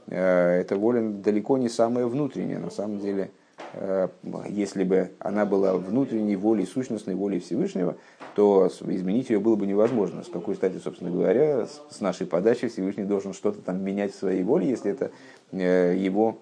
э, 0.07 0.61
эта 0.61 0.75
воля 0.75 1.01
далеко 1.09 1.57
не 1.57 1.69
самая 1.69 2.05
внутренняя, 2.05 2.59
на 2.59 2.69
самом 2.69 2.99
деле, 2.99 3.31
Э, 3.73 4.07
если 4.49 4.83
бы 4.83 5.11
она 5.19 5.45
была 5.45 5.73
внутренней 5.73 6.35
волей, 6.35 6.65
сущностной 6.65 7.15
волей 7.15 7.39
Всевышнего, 7.39 7.97
то 8.35 8.67
изменить 8.67 9.29
ее 9.29 9.39
было 9.39 9.55
бы 9.55 9.65
невозможно. 9.65 10.23
С 10.23 10.29
какой 10.29 10.55
стати, 10.55 10.77
собственно 10.77 11.11
говоря, 11.11 11.65
с 11.65 11.99
нашей 11.99 12.27
подачи 12.27 12.67
Всевышний 12.67 13.03
должен 13.03 13.33
что-то 13.33 13.61
там 13.61 13.83
менять 13.83 14.13
в 14.13 14.17
своей 14.17 14.43
воле, 14.43 14.69
если 14.69 14.91
это 14.91 15.11
э, 15.51 15.95
его 15.97 16.39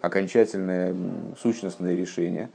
окончательное 0.00 0.94
сущностное 1.40 1.94
решение. 1.94 2.50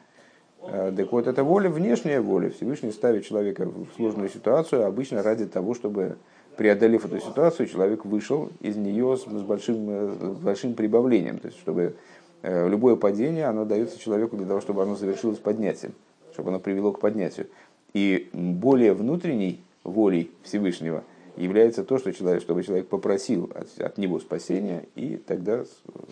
Э, 0.64 0.92
так 0.96 1.12
вот, 1.12 1.28
это 1.28 1.44
воля, 1.44 1.70
внешняя 1.70 2.22
воля. 2.22 2.50
Всевышний 2.50 2.92
ставит 2.92 3.26
человека 3.26 3.66
в 3.66 3.88
сложную 3.96 4.30
ситуацию, 4.30 4.86
обычно 4.86 5.24
ради 5.24 5.46
того, 5.46 5.74
чтобы, 5.74 6.18
преодолев 6.58 7.06
эту 7.06 7.20
ситуацию, 7.20 7.68
человек 7.68 8.06
вышел 8.06 8.50
из 8.60 8.76
нее 8.76 9.18
с 9.18 9.26
большим, 9.26 10.36
с 10.38 10.40
большим 10.40 10.74
прибавлением. 10.74 11.40
То 11.40 11.48
есть, 11.48 11.60
чтобы 11.60 11.96
Э, 12.44 12.68
любое 12.68 12.96
падение, 12.96 13.46
оно 13.46 13.66
дается 13.66 14.00
человеку 14.00 14.36
для 14.36 14.48
того, 14.48 14.62
чтобы 14.62 14.82
оно 14.82 14.96
завершилось 14.96 15.38
поднятием, 15.38 15.94
чтобы 16.34 16.50
оно 16.50 16.60
привело 16.60 16.92
к 16.92 17.00
поднятию. 17.00 17.48
И 17.94 18.30
более 18.34 18.94
внутренней 18.94 19.62
волей 19.84 20.32
Всевышнего 20.44 21.04
является 21.38 21.84
то, 21.84 21.98
что 21.98 22.12
человек, 22.12 22.42
чтобы 22.42 22.64
человек 22.64 22.88
попросил 22.88 23.52
от, 23.54 23.80
от 23.80 23.98
него 23.98 24.20
спасения, 24.20 24.86
и 24.96 25.18
тогда 25.18 25.64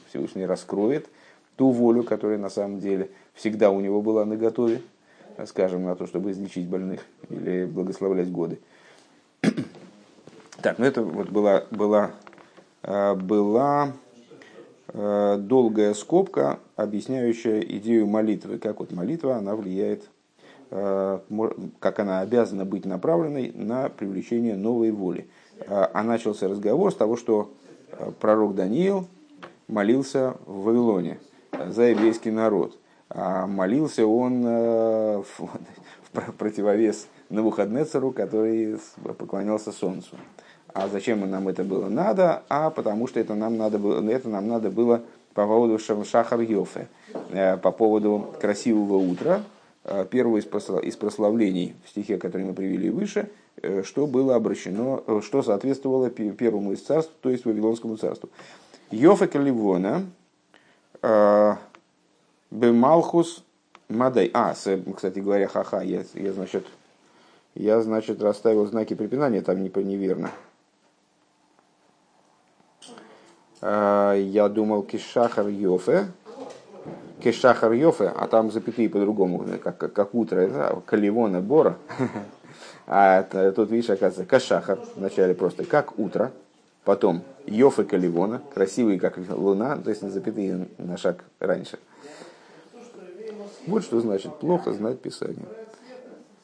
Всевышний 0.10 0.46
раскроет 0.46 1.08
ту 1.56 1.72
волю, 1.72 2.04
которая 2.04 2.38
на 2.38 2.50
самом 2.50 2.80
деле 2.80 3.10
всегда 3.40 3.72
у 3.72 3.80
него 3.80 4.02
была 4.02 4.26
наготове, 4.26 4.82
скажем, 5.46 5.84
на 5.86 5.96
то, 5.96 6.06
чтобы 6.06 6.32
излечить 6.32 6.68
больных 6.68 7.06
или 7.30 7.66
благословлять 7.66 8.32
годы. 8.32 8.60
Так, 10.62 10.78
ну 10.78 10.86
это 10.86 11.02
вот 11.02 11.30
была, 11.30 11.64
была, 11.72 12.12
э, 12.84 13.16
была 13.16 13.94
Э, 14.92 15.38
долгая 15.40 15.94
скобка, 15.94 16.60
объясняющая 16.76 17.60
идею 17.60 18.08
молитвы, 18.08 18.58
как 18.58 18.80
вот 18.80 18.92
молитва, 18.92 19.36
она 19.36 19.56
влияет, 19.56 20.10
э, 20.72 21.20
как 21.80 22.00
она 22.00 22.22
обязана 22.22 22.66
быть 22.66 22.86
направленной 22.86 23.52
на 23.54 23.90
привлечение 23.90 24.56
новой 24.56 24.92
воли. 24.92 25.28
А 25.68 26.04
начался 26.04 26.48
разговор 26.48 26.92
с 26.92 26.96
того, 26.96 27.18
что 27.18 27.52
пророк 28.22 28.56
Даниил 28.56 29.08
молился 29.68 30.38
в 30.46 30.64
Вавилоне 30.64 31.20
за 31.68 31.84
еврейский 31.84 32.32
народ. 32.32 32.79
А 33.10 33.48
молился 33.48 34.06
он 34.06 34.44
в 34.44 35.24
противовес 36.38 37.08
Навуходнецеру, 37.30 38.12
который 38.12 38.80
поклонялся 39.18 39.72
солнцу. 39.72 40.16
А 40.74 40.88
зачем 40.88 41.30
нам 41.30 41.48
это 41.48 41.64
было 41.64 41.90
надо? 41.90 42.44
А 42.50 42.70
потому 42.70 43.08
что 43.08 43.20
это 43.20 43.36
нам 43.36 43.58
надо 43.58 43.80
было, 43.80 44.08
это 44.10 44.30
нам 44.30 44.48
надо 44.48 44.70
было 44.70 45.02
по 45.34 45.46
поводу 45.46 45.80
Шахар 45.80 46.42
Йофе, 46.42 46.88
э, 47.30 47.58
по 47.58 47.72
поводу 47.72 48.34
красивого 48.40 48.98
утра, 48.98 49.42
э, 49.84 50.06
первого 50.10 50.38
из 50.38 50.96
прославлений 50.96 51.76
в 51.86 51.90
стихе, 51.90 52.18
который 52.18 52.46
мы 52.46 52.54
привели 52.54 52.90
выше, 52.90 53.30
э, 53.62 53.84
что 53.84 54.06
было 54.06 54.36
обращено, 54.36 55.04
что 55.22 55.42
соответствовало 55.42 56.10
первому 56.10 56.74
из 56.74 56.82
царств, 56.82 57.14
то 57.22 57.30
есть 57.30 57.46
Вавилонскому 57.46 57.98
царству. 57.98 58.30
Йофе 58.92 59.28
Каливона, 59.28 60.06
Бемалхус 62.52 63.44
Мадай. 63.90 64.30
А, 64.34 64.54
кстати 64.54 65.20
говоря, 65.20 65.48
ха-ха, 65.48 65.82
я, 65.82 66.04
я, 66.14 66.32
значит, 66.32 66.68
я, 67.56 67.82
значит, 67.82 68.22
расставил 68.22 68.66
знаки 68.68 68.94
препинания, 68.94 69.42
там 69.42 69.64
не, 69.64 69.72
неверно. 69.84 70.32
А, 73.62 74.14
я 74.14 74.48
думал 74.48 74.84
Кишахар 74.84 75.48
Йофе, 75.48 76.08
Кишахар 77.24 77.72
Йофе, 77.74 78.14
а 78.16 78.28
там 78.28 78.52
запятые 78.52 78.90
по-другому, 78.90 79.44
как, 79.64 79.78
как 79.78 80.14
утро, 80.14 80.40
это 80.40 80.82
Каливона 80.86 81.42
Бора. 81.42 81.78
А 82.86 83.24
тут, 83.24 83.72
видишь, 83.72 83.90
оказывается, 83.90 84.26
Кашахар, 84.26 84.80
вначале 84.96 85.34
просто 85.34 85.64
как 85.66 85.98
утро, 85.98 86.32
потом 86.84 87.24
Йофе 87.46 87.84
Каливона, 87.84 88.42
красивый 88.54 89.00
как 89.00 89.18
луна, 89.30 89.78
то 89.78 89.90
есть 89.90 90.02
запятые 90.02 90.68
на 90.78 90.98
шаг 90.98 91.24
раньше. 91.40 91.80
Вот 93.68 93.84
что 93.84 94.00
значит 94.00 94.38
плохо 94.40 94.74
знать 94.74 95.02
Писание. 95.02 95.46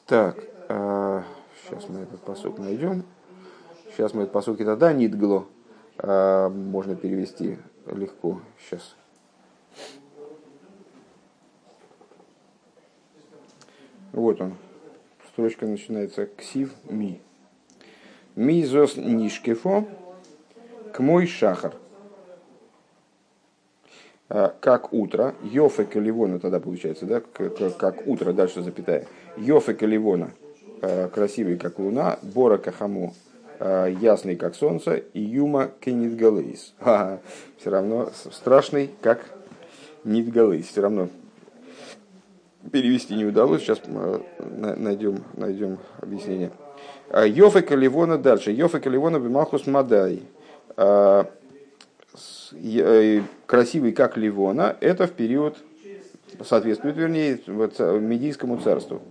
Так, 0.06 0.38
а, 0.69 1.23
сейчас 1.63 1.89
мы 1.89 2.01
этот 2.01 2.21
посок 2.21 2.58
найдем. 2.58 3.04
Сейчас 3.91 4.13
мы 4.13 4.23
этот 4.23 4.34
посок 4.34 4.60
это 4.60 4.75
да, 4.75 4.93
Нидгло, 4.93 5.47
а, 5.97 6.49
можно 6.49 6.95
перевести 6.95 7.58
легко 7.88 8.41
сейчас. 8.60 8.95
Вот 14.12 14.39
он. 14.41 14.56
Строчка 15.34 15.65
начинается 15.65 16.25
ксив 16.25 16.73
ми. 16.89 17.19
Ми 18.36 18.65
зос 18.65 18.97
нишкефо 18.97 19.84
к 20.93 20.99
мой 20.99 21.28
шахар. 21.28 21.75
А, 24.29 24.53
как 24.59 24.93
утро, 24.93 25.35
Йофе 25.43 25.85
Каливона 25.85 26.39
тогда 26.39 26.59
получается, 26.59 27.05
да, 27.05 27.21
как, 27.21 27.77
как 27.77 28.07
утро, 28.07 28.33
дальше 28.33 28.61
запятая. 28.61 29.07
Йофе 29.38 29.73
Каливона, 29.73 30.31
а, 30.81 31.09
красивый 31.09 31.57
как 31.57 31.79
луна, 31.79 32.17
Бора 32.21 32.57
Кахаму, 32.57 33.13
Э, 33.59 33.93
ясный, 34.01 34.35
как 34.35 34.55
солнце, 34.55 34.95
и 35.13 35.21
юма 35.21 35.71
кенитгалейс. 35.79 36.73
Все 37.57 37.69
равно 37.69 38.09
страшный, 38.31 38.91
как 39.01 39.25
нитгалейс. 40.03 40.67
Все 40.67 40.81
равно 40.81 41.07
перевести 42.71 43.15
не 43.15 43.25
удалось. 43.25 43.61
Сейчас 43.61 43.81
найдем, 44.39 45.23
найдем 45.35 45.77
объяснение. 46.01 46.51
А, 47.09 47.25
Йофа 47.25 47.61
Каливона 47.61 48.17
дальше. 48.17 48.51
Йофа 48.51 48.79
Каливона 48.79 49.19
бимахус 49.19 49.67
мадай. 49.67 50.23
А, 52.15 52.56
э, 52.56 53.21
красивый, 53.45 53.91
как 53.91 54.17
Ливона, 54.17 54.75
это 54.80 55.08
в 55.08 55.12
период, 55.12 55.58
соответствует, 56.43 56.97
вернее, 56.97 57.39
Медийскому 57.47 58.58
царству. 58.58 59.01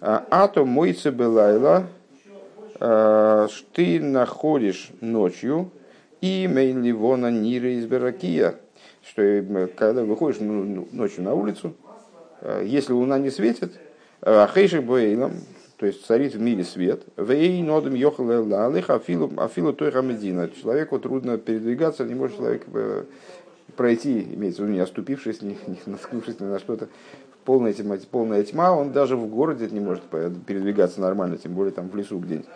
А, 0.00 0.26
Ато 0.30 0.64
мойце 0.64 1.10
белайла 1.10 1.86
Э, 2.84 3.46
ты 3.74 4.00
находишь 4.00 4.90
ночью 5.00 5.70
и 6.20 6.48
Ливона 6.48 7.30
Нира 7.30 7.70
из 7.70 7.86
Беракия, 7.86 8.56
что 9.08 9.22
э, 9.22 9.68
когда 9.68 10.02
выходишь 10.02 10.40
ночью 10.40 11.22
на 11.22 11.32
улицу, 11.32 11.76
э, 12.40 12.64
если 12.66 12.92
луна 12.92 13.20
не 13.20 13.30
светит, 13.30 13.74
Хейших 14.24 14.82
Боэйлом, 14.82 15.32
то 15.82 15.86
есть 15.86 16.06
царит 16.06 16.36
в 16.36 16.40
мире 16.40 16.62
свет, 16.62 17.02
Вей 17.16 17.60
нодом 17.60 17.94
Афилу 17.94 19.32
Афилу 19.36 19.72
той 19.72 19.90
Хамедина. 19.90 20.48
Человеку 20.48 21.00
трудно 21.00 21.38
передвигаться, 21.38 22.04
не 22.04 22.14
может 22.14 22.36
человек 22.36 22.66
пройти, 23.74 24.22
имеется 24.22 24.62
в 24.62 24.66
виду, 24.66 24.74
не 24.74 24.78
оступившись, 24.80 25.42
не, 25.42 25.58
не 25.66 25.78
наткнувшись 25.86 26.38
на 26.38 26.60
что-то, 26.60 26.86
полная 27.44 27.72
тьма, 27.72 27.96
полная 28.12 28.44
тьма, 28.44 28.70
он 28.70 28.92
даже 28.92 29.16
в 29.16 29.26
городе 29.26 29.66
не 29.72 29.80
может 29.80 30.04
передвигаться 30.04 31.00
нормально, 31.00 31.36
тем 31.36 31.52
более 31.54 31.72
там 31.72 31.88
в 31.88 31.96
лесу 31.96 32.20
где-нибудь. 32.20 32.46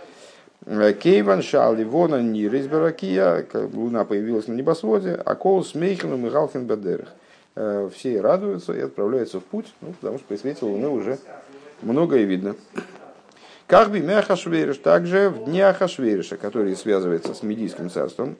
Кейван 1.03 1.43
Шали 1.43 1.83
Вона 1.83 2.23
Нирис 2.23 2.69
Баракия, 2.69 3.45
луна 3.73 4.05
появилась 4.05 4.47
на 4.47 4.53
небосводе, 4.53 5.15
а 5.15 5.35
Кол 5.35 5.65
Смейхеном 5.65 6.25
и 6.29 6.31
Галхен 6.31 6.65
Бадерах. 6.69 7.09
Э, 7.57 7.91
все 7.93 8.21
радуются 8.21 8.73
и 8.73 8.83
отправляются 8.83 9.41
в 9.41 9.45
путь, 9.45 9.75
ну, 9.81 9.95
потому 10.01 10.19
что 10.19 10.29
при 10.29 10.37
свете 10.37 10.65
луны 10.65 10.89
уже 10.89 11.19
многое 11.83 12.23
видно. 12.23 12.55
Как 13.67 13.91
бы 13.91 13.99
Мяхашвериш, 13.99 14.79
также 14.79 15.29
в 15.29 15.45
дне 15.45 15.67
Ахашвериша, 15.67 16.37
который 16.37 16.77
связывается 16.77 17.35
с 17.35 17.43
Медийским 17.43 17.91
царством, 17.91 18.37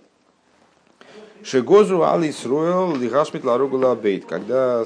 Шегозу 1.43 2.05
али 2.05 2.31
сроил 2.31 2.97
лигашмит 2.97 3.45
ларугула 3.45 3.95
бейт, 3.95 4.25
когда, 4.25 4.85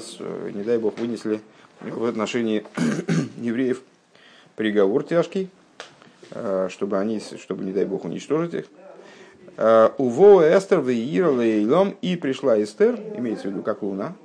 не 0.53 0.63
дай 0.63 0.77
бог, 0.77 0.97
вынесли 0.97 1.41
в 1.79 2.05
отношении 2.05 2.65
евреев 3.37 3.81
приговор 4.55 5.03
тяжкий, 5.03 5.49
чтобы 6.69 6.97
они, 6.97 7.21
чтобы, 7.41 7.63
не 7.63 7.71
дай 7.71 7.85
бог, 7.85 8.05
уничтожить 8.05 8.53
их. 8.53 8.65
Уво 9.57 10.57
Эстер 10.57 10.81
Веир 10.81 11.29
Лейлом 11.29 11.95
и 12.01 12.15
пришла 12.15 12.61
Эстер, 12.61 12.99
имеется 13.15 13.47
в 13.47 13.51
виду 13.51 13.63
как 13.63 13.81
луна, 13.81 14.15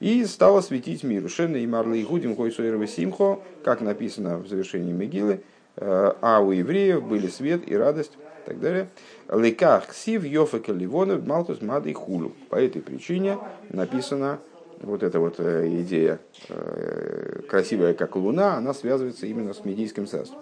и 0.00 0.24
стала 0.24 0.60
светить 0.60 1.02
миру. 1.04 1.28
Шенна 1.28 1.56
и 1.56 1.66
Марли 1.66 2.02
Гудим 2.02 2.36
Хойсуэрве 2.36 2.86
Симхо, 2.86 3.40
как 3.64 3.80
написано 3.80 4.38
в 4.38 4.48
завершении 4.48 4.92
Мегилы, 4.92 5.42
а 5.76 6.40
у 6.40 6.52
евреев 6.52 7.06
были 7.06 7.28
свет 7.28 7.62
и 7.66 7.76
радость 7.76 8.12
и 8.14 8.46
так 8.46 8.60
далее. 8.60 8.88
Леках 9.28 9.92
сив 9.92 10.24
йофека 10.24 10.72
ливона 10.72 11.18
малтус 11.18 11.60
мады 11.60 11.92
хулу. 11.92 12.32
По 12.48 12.56
этой 12.56 12.80
причине 12.80 13.38
написана 13.70 14.40
вот 14.80 15.02
эта 15.02 15.20
вот 15.20 15.36
э, 15.38 15.68
идея 15.80 16.20
э, 16.48 17.42
красивая 17.48 17.94
как 17.94 18.16
луна, 18.16 18.54
она 18.54 18.74
связывается 18.74 19.26
именно 19.26 19.52
с 19.52 19.64
медийским 19.64 20.06
царством. 20.06 20.40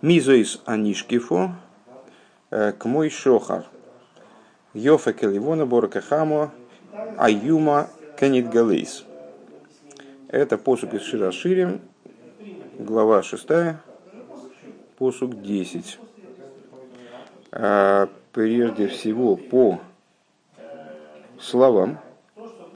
Мизоис 0.00 0.62
анишкифо 0.64 1.44
э, 1.44 1.67
к 2.50 2.84
мой 2.84 3.10
шохар. 3.10 3.64
Йофа 4.74 5.12
келивона 5.12 5.66
боракахамо 5.66 6.52
аюма 7.16 7.88
кенит 8.18 8.48
галейс. 8.48 9.04
Это 10.28 10.58
посук 10.58 10.94
из 10.94 11.02
Широширим, 11.02 11.80
глава 12.78 13.22
6, 13.22 13.46
посук 14.98 15.40
10. 15.40 15.98
А, 17.50 18.08
прежде 18.32 18.88
всего 18.88 19.36
по 19.36 19.80
словам, 21.40 21.98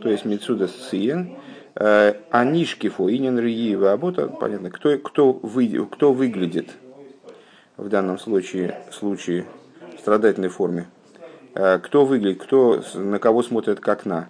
то 0.01 0.09
есть 0.09 0.25
Мецуда 0.25 0.67
Сиен, 0.67 1.37
а, 1.75 2.17
Анишкифу, 2.31 3.11
Инин 3.11 3.39
Риева 3.39 3.93
Абота, 3.93 4.29
понятно, 4.29 4.71
кто, 4.71 4.97
кто, 4.99 5.33
вы, 5.33 5.87
кто 5.91 6.13
выглядит 6.15 6.71
в 7.77 7.89
данном 7.91 8.19
случае, 8.19 8.81
случае 8.91 9.45
страдательной 10.03 10.49
форме, 10.49 10.89
а, 11.55 11.79
кто 11.79 12.05
выглядит, 12.05 12.43
кто, 12.43 12.83
на 12.95 13.19
кого 13.19 13.43
смотрит 13.43 13.81
как 13.81 14.05
на 14.05 14.29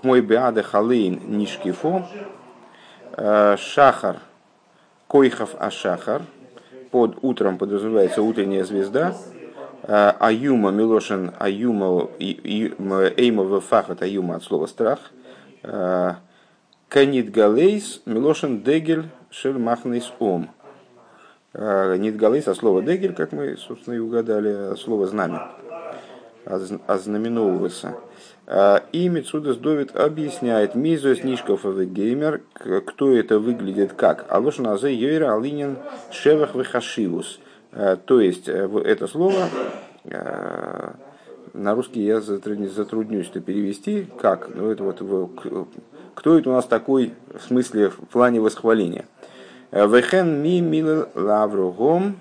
к 0.00 0.04
мой 0.04 0.20
беада 0.20 0.62
халейн 0.62 1.20
нишкифо, 1.26 2.06
э, 3.16 3.56
шахар, 3.58 4.20
койхов 5.08 5.54
ашахар, 5.58 6.22
под 6.90 7.18
утром 7.22 7.58
подразумевается 7.58 8.22
утренняя 8.22 8.64
звезда, 8.64 9.14
э, 9.82 10.12
аюма 10.18 10.70
милошин 10.70 11.32
аюма 11.38 12.08
эйма 12.18 13.60
фахат 13.60 14.02
аюма 14.02 14.36
от 14.36 14.44
слова 14.44 14.66
страх, 14.66 15.00
э, 15.64 16.14
канит 16.88 17.30
галейс 17.30 18.00
милошин 18.06 18.62
дегель 18.62 19.08
шель 19.30 19.58
махнейс 19.58 20.10
ом. 20.18 20.50
Нит 21.52 22.16
галейс, 22.16 22.46
а 22.48 22.54
слово 22.54 22.82
дегель, 22.82 23.14
как 23.14 23.32
мы, 23.32 23.56
собственно, 23.56 23.94
и 23.94 23.98
угадали, 23.98 24.76
слово 24.76 25.06
знамя, 25.06 25.48
ознаменовываться. 26.86 27.96
А, 28.52 28.82
и 28.90 29.08
Мецудас 29.08 29.58
Довид 29.58 29.94
объясняет, 29.94 30.74
Мизос 30.74 31.22
Нишков 31.22 31.64
Геймер, 31.64 32.40
кто 32.84 33.12
это 33.12 33.38
выглядит 33.38 33.92
как. 33.92 34.26
Алош 34.28 34.58
Назе 34.58 34.92
Йойра 34.92 35.36
Алинин 35.36 35.76
Шевах 36.10 36.56
Вехашивус. 36.56 37.38
А, 37.70 37.96
то 37.96 38.20
есть, 38.20 38.48
э, 38.48 38.68
это 38.84 39.06
слово 39.06 39.48
э, 40.02 40.90
на 41.52 41.74
русский 41.76 42.02
я 42.02 42.20
затруднюсь 42.20 43.28
это 43.28 43.40
перевести. 43.40 44.08
Как? 44.20 44.48
Ну, 44.52 44.68
это 44.68 44.82
вот, 44.82 45.70
кто 46.16 46.36
это 46.36 46.50
у 46.50 46.52
нас 46.52 46.66
такой 46.66 47.14
в 47.32 47.42
смысле 47.42 47.90
в 47.90 48.06
плане 48.06 48.40
восхваления? 48.40 49.06
Вехен 49.72 50.42
ми 50.42 50.60
мил 50.60 51.06
лавругом 51.14 52.16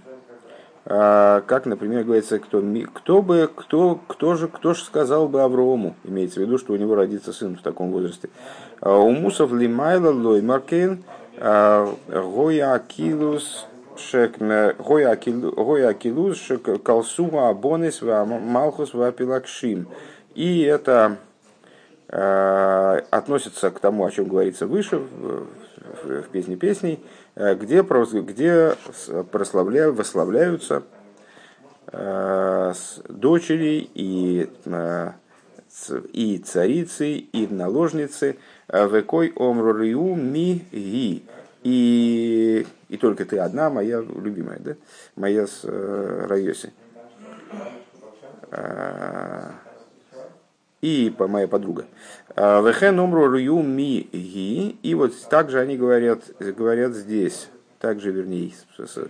а, 0.91 1.41
как, 1.41 1.67
например, 1.67 2.03
говорится, 2.03 2.39
кто, 2.39 2.63
кто 2.93 3.21
бы, 3.21 3.47
кто, 3.53 3.99
кто 4.07 4.33
же, 4.33 4.47
кто 4.47 4.73
же 4.73 4.83
сказал 4.83 5.27
бы 5.27 5.43
Аврому, 5.43 5.95
имеется 6.03 6.39
в 6.39 6.43
виду, 6.43 6.57
что 6.57 6.73
у 6.73 6.77
него 6.77 6.95
родится 6.95 7.31
сын 7.31 7.55
в 7.55 7.61
таком 7.61 7.91
возрасте. 7.91 8.29
А, 8.81 8.97
у 8.97 9.11
Мусов 9.11 9.53
Лимайла 9.53 10.09
Лой 10.09 10.41
Маркейн 10.41 11.03
а, 11.37 11.93
Гоя 12.07 12.73
Акилус 12.73 13.67
Гоя 14.13 15.11
Акилус 15.89 16.51
Калсума 16.83 17.49
Абонис 17.49 18.01
Малхус 18.01 18.93
Вапилакшим. 18.93 19.87
И 20.33 20.61
это 20.61 21.17
относится 22.07 23.69
к 23.69 23.79
тому, 23.79 24.05
о 24.05 24.09
чем 24.09 24.27
говорится 24.27 24.65
выше 24.65 24.99
в, 26.03 26.23
песне 26.29 26.55
песней, 26.55 26.99
Э, 27.39 27.55
где, 27.55 27.83
где 27.83 28.75
прославляют, 29.31 29.97
восславляются 29.97 30.83
э, 31.87 32.73
дочери 33.07 33.89
и, 33.95 34.49
э, 34.65 35.11
и 36.11 36.37
царицы, 36.39 37.13
и 37.13 37.47
наложницы, 37.47 38.37
векой 38.67 39.31
омруриу 39.37 40.15
ми 40.15 40.65
ги. 40.73 41.23
И, 41.63 42.67
и 42.89 42.97
только 42.97 43.23
ты 43.23 43.39
одна, 43.39 43.69
моя 43.69 44.01
любимая, 44.01 44.59
да? 44.59 44.75
моя 45.15 45.47
с 45.47 45.63
Райоси 45.63 46.73
и 50.81 51.13
моя 51.19 51.47
подруга. 51.47 51.85
А, 52.35 52.61
Вехен 52.61 52.99
умру 52.99 53.27
рую 53.27 53.61
ми 53.61 54.07
ги. 54.13 54.77
И 54.81 54.95
вот 54.95 55.13
также 55.29 55.59
они 55.59 55.77
говорят, 55.77 56.21
говорят 56.39 56.93
здесь. 56.93 57.49
Также, 57.79 58.11
вернее, 58.11 58.51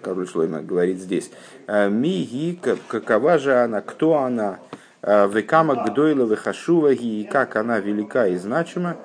король 0.01 0.27
Шлойма 0.27 0.62
говорит 0.62 0.99
здесь. 0.99 1.32
«А, 1.67 1.89
ми 1.89 2.23
ги, 2.23 2.60
какова 2.88 3.38
же 3.38 3.55
она, 3.55 3.82
кто 3.82 4.17
она? 4.17 4.60
«А, 5.01 5.27
Векама 5.27 5.75
гдойла 5.86 6.25
вехашува 6.25 6.93
ги, 6.93 7.21
и 7.21 7.23
как 7.23 7.55
она 7.55 7.79
велика 7.79 8.27
и 8.27 8.38
значима. 8.38 8.97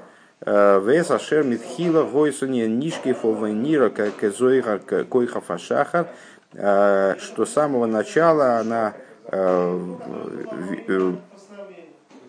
Вес 0.46 1.11
ашер 1.11 1.42
митхила 1.42 2.03
гойсуния 2.03 2.68
нишки 2.68 3.14
фовенира 3.14 3.88
кезойгар 3.88 4.81
койха 5.09 5.40
фашахар. 5.40 6.09
Что 6.53 7.46
с 7.46 7.50
самого 7.50 7.87
начала 7.87 8.59
она 8.59 8.92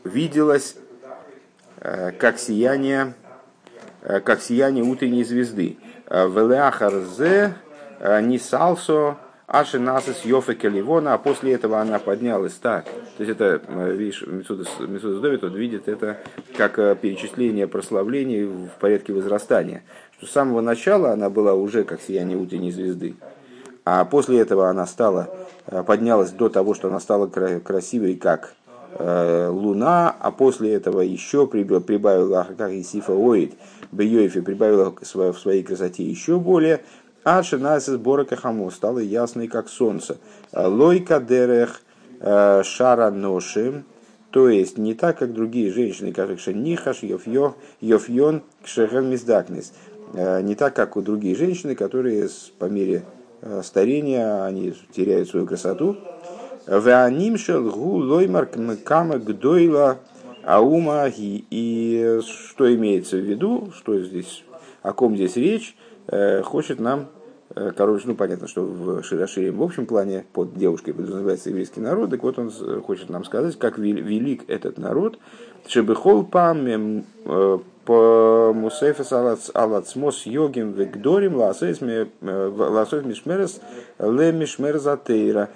виделось 0.06 0.78
э, 1.82 2.12
как 2.12 2.38
сияние, 2.40 3.16
э, 4.04 4.22
как 4.22 4.42
сияние 4.42 4.86
утренней 4.86 5.26
звезды. 5.26 5.78
Э, 6.08 6.28
Велеахарзе 6.28 7.56
Нисалсо 8.22 9.18
Аши 9.48 9.80
Насис 9.80 10.26
Йофе 10.26 10.54
Каливона, 10.56 11.14
а 11.14 11.18
после 11.18 11.54
этого 11.54 11.80
она 11.80 12.00
поднялась 12.00 12.54
так. 12.54 12.86
То 12.86 13.24
есть 13.24 13.32
это, 13.32 13.62
видишь, 13.92 14.24
Мецудас 14.26 15.22
Довид 15.22 15.44
вот 15.44 15.54
видит 15.54 15.88
это 15.88 16.18
как 16.58 16.76
перечисление 17.00 17.68
прославлений 17.68 18.44
в 18.44 18.72
порядке 18.80 19.14
возрастания. 19.14 19.84
Что 20.18 20.26
с 20.26 20.32
самого 20.32 20.62
начала 20.62 21.12
она 21.12 21.30
была 21.30 21.54
уже 21.54 21.84
как 21.84 22.02
сияние 22.02 22.38
утренней 22.38 22.72
звезды, 22.72 23.16
а 23.86 24.04
после 24.04 24.40
этого 24.40 24.68
она 24.68 24.86
стала, 24.88 25.30
поднялась 25.86 26.32
до 26.32 26.50
того, 26.50 26.74
что 26.74 26.90
она 26.90 27.00
стала 27.00 27.28
красивой 27.28 28.16
как 28.16 28.56
луна, 28.98 30.16
а 30.20 30.32
после 30.32 30.74
этого 30.74 31.02
еще 31.02 31.48
прибавила 31.48 32.48
как 32.58 32.72
Исифа 32.72 33.14
Оид, 33.14 33.54
Бейоифе 33.92 34.42
прибавила 34.42 34.96
в 35.00 35.38
своей 35.38 35.64
красоте 35.64 36.04
еще 36.04 36.40
более, 36.40 36.82
а 37.24 37.42
Шинас 37.42 37.88
сбора 37.88 38.24
Кахамо 38.24 38.70
стала 38.70 39.00
ясной, 39.00 39.48
как 39.48 39.68
солнце. 39.68 40.18
Лойка 40.54 41.20
дерех 41.20 41.82
э, 42.20 42.62
шара 42.64 43.10
ноши, 43.10 43.84
то 44.30 44.48
есть 44.48 44.78
не 44.78 44.94
так, 44.94 45.18
как 45.18 45.34
другие 45.34 45.72
женщины, 45.72 46.12
как 46.12 46.40
Шенихаш, 46.40 47.02
Йофьон, 47.02 48.44
Кшехен 48.64 49.10
Миздакнис. 49.10 49.74
Э, 50.14 50.42
не 50.42 50.54
так, 50.54 50.76
как 50.76 50.98
у 50.98 51.02
другие 51.02 51.36
женщины, 51.36 51.74
которые 51.74 52.30
по 52.60 52.66
мере 52.66 53.04
старения 53.64 54.44
они 54.44 54.76
теряют 54.96 55.30
свою 55.30 55.46
красоту, 55.46 55.98
Веанимшел 56.68 57.70
гу 57.70 57.98
лоймар 57.98 58.48
кама 58.84 59.18
гдойла 59.18 60.00
аума 60.44 61.08
И 61.16 62.20
что 62.26 62.74
имеется 62.74 63.18
в 63.18 63.22
виду, 63.22 63.72
что 63.76 64.00
здесь, 64.02 64.44
о 64.82 64.94
ком 64.94 65.16
здесь 65.16 65.36
речь, 65.36 65.76
э, 66.08 66.42
хочет 66.42 66.80
нам, 66.80 67.08
э, 67.56 67.72
короче, 67.76 68.08
ну 68.08 68.16
понятно, 68.16 68.48
что 68.48 68.64
в 68.64 69.04
Широшире 69.04 69.52
в 69.52 69.62
общем 69.62 69.86
плане 69.86 70.26
под 70.34 70.56
девушкой 70.56 70.94
подразумевается 70.94 71.50
еврейский 71.50 71.82
народ, 71.82 72.10
так 72.10 72.24
вот 72.24 72.40
он 72.40 72.52
хочет 72.82 73.10
нам 73.10 73.24
сказать, 73.26 73.58
как 73.58 73.78
велик 73.78 74.44
этот 74.48 74.78
народ, 74.78 75.20
Шебехол 75.68 76.24
пам 76.24 77.04
по 77.86 78.52
мусейфес 78.54 79.12
алацмос 79.54 80.26
йогим 80.26 80.72
вегдорим 80.72 81.36
ласойс 81.36 81.82
мишмерес 81.82 83.62
ле 84.00 84.32
мишмерзатейра, 84.32 85.50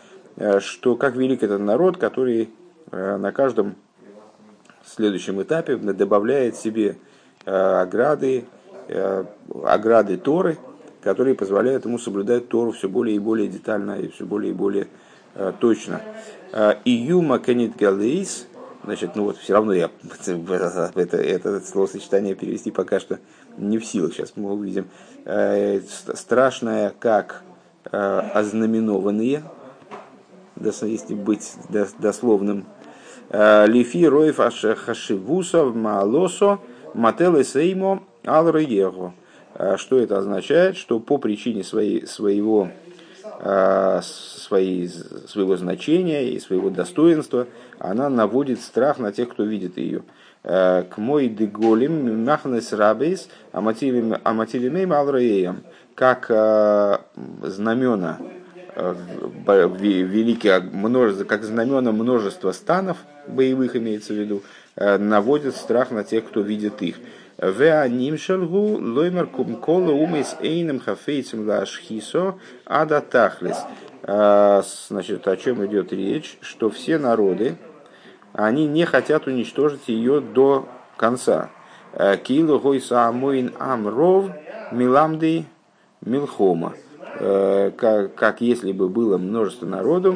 что 0.60 0.96
как 0.96 1.16
велик 1.16 1.44
этот 1.44 1.62
народ, 1.62 1.98
который 1.98 2.50
на 2.92 3.32
каждом 3.32 3.76
следующем 4.86 5.42
этапе 5.42 5.76
добавляет 5.76 6.56
себе 6.56 6.98
ограды, 7.46 8.46
ограды 9.64 10.18
Торы, 10.18 10.58
которые 11.02 11.36
позволяют 11.36 11.86
ему 11.86 11.98
соблюдать 11.98 12.50
Тору 12.50 12.72
все 12.72 12.90
более 12.90 13.16
и 13.16 13.20
более 13.20 13.48
детально 13.48 14.00
и 14.00 14.08
все 14.10 14.26
более 14.26 14.52
и 14.52 14.56
более 14.56 14.88
точно. 15.60 16.02
Июма 16.86 17.40
кенит 17.40 17.76
галейс, 17.76 18.48
значит, 18.84 19.16
ну 19.16 19.26
вот 19.26 19.38
все 19.38 19.54
равно 19.54 19.74
я 19.74 19.92
это, 20.96 21.18
это 21.18 21.60
словосочетание 21.62 22.34
перевести 22.36 22.72
пока 22.72 23.00
что 23.00 23.20
не 23.58 23.78
в 23.78 23.86
силах. 23.86 24.14
Сейчас 24.14 24.34
мы 24.36 24.54
увидим. 24.54 24.88
Страшное, 26.16 26.94
как 27.00 27.44
ознаменованные, 27.92 29.44
если 30.62 31.14
быть 31.14 31.56
дословным, 32.00 32.66
Лифи 33.32 34.06
Роев 34.06 34.38
Хашивусов 34.38 35.76
Маалосо 35.76 36.60
Мателы 36.94 37.44
Сеймо 37.44 38.02
Алрыего. 38.26 39.14
Что 39.78 40.00
это 40.00 40.18
означает? 40.18 40.78
Что 40.78 41.00
по 41.00 41.18
причине 41.18 41.64
своей, 41.64 42.08
своего, 42.08 42.70
своей, 44.02 44.90
своего 44.90 45.58
значения 45.58 46.30
и 46.30 46.40
своего 46.40 46.70
достоинства 46.70 47.48
она 47.78 48.10
наводит 48.10 48.62
страх 48.62 48.98
на 49.00 49.12
тех, 49.12 49.30
кто 49.30 49.44
видит 49.44 49.78
ее. 49.78 50.04
К 50.42 50.94
мой 50.98 51.28
деголим 51.28 52.24
махнес 52.26 52.74
рабейс 52.74 53.28
аматилимейм 53.52 54.94
алраеям. 54.94 55.64
Как 55.94 56.28
знамена 57.44 58.18
великие 59.48 60.60
множество, 60.60 61.26
как 61.26 61.44
знамена 61.44 61.92
множества 61.92 62.52
станов, 62.52 62.98
боевых 63.28 63.76
имеется 63.76 64.14
в 64.14 64.18
виду, 64.18 64.42
наводят 64.76 65.56
страх 65.56 65.92
на 65.92 66.04
тех, 66.04 66.26
кто 66.26 66.42
видит 66.42 66.82
их. 66.82 66.98
Веанимшалгу 67.38 68.80
лоймер 68.80 69.28
кумкола 69.28 69.92
умейс 69.92 70.36
эйном 70.42 70.82
лашхисо 71.46 72.36
ада 72.66 73.02
тахлис. 73.02 73.58
Значит, 74.90 75.28
о 75.28 75.38
чем 75.38 75.66
идет 75.66 75.94
речь? 75.94 76.38
Что 76.42 76.70
все 76.70 76.98
народы, 76.98 77.58
они 78.34 78.68
не 78.68 78.86
хотят 78.86 79.28
уничтожить 79.28 79.88
ее 79.88 80.20
до 80.22 80.68
конца. 80.98 81.50
Килу 82.24 82.60
гойса 82.60 83.08
амоин 83.08 83.54
амров 83.58 84.30
миламды 84.72 85.46
милхома. 86.02 86.74
Как, 87.20 88.16
как 88.16 88.42
если 88.42 88.72
бы 88.72 88.88
было 88.88 89.18
множество 89.18 89.66
народу, 89.66 90.16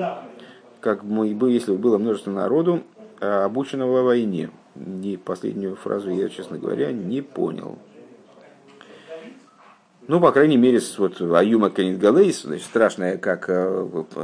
как 0.79 1.03
бы 1.03 1.51
если 1.51 1.73
бы 1.73 1.77
было 1.77 1.97
множество 1.97 2.31
народу, 2.31 2.81
обученного 3.19 4.01
войне. 4.01 4.49
Не 4.75 5.17
последнюю 5.17 5.75
фразу 5.75 6.09
я, 6.09 6.29
честно 6.29 6.57
говоря, 6.57 6.91
не 6.91 7.21
понял. 7.21 7.77
Ну, 10.07 10.19
по 10.19 10.31
крайней 10.31 10.57
мере, 10.57 10.81
вот 10.97 11.21
Аюма 11.21 11.69
Канитгалейс, 11.69 12.41
значит, 12.41 12.65
страшная, 12.65 13.17
как, 13.17 13.49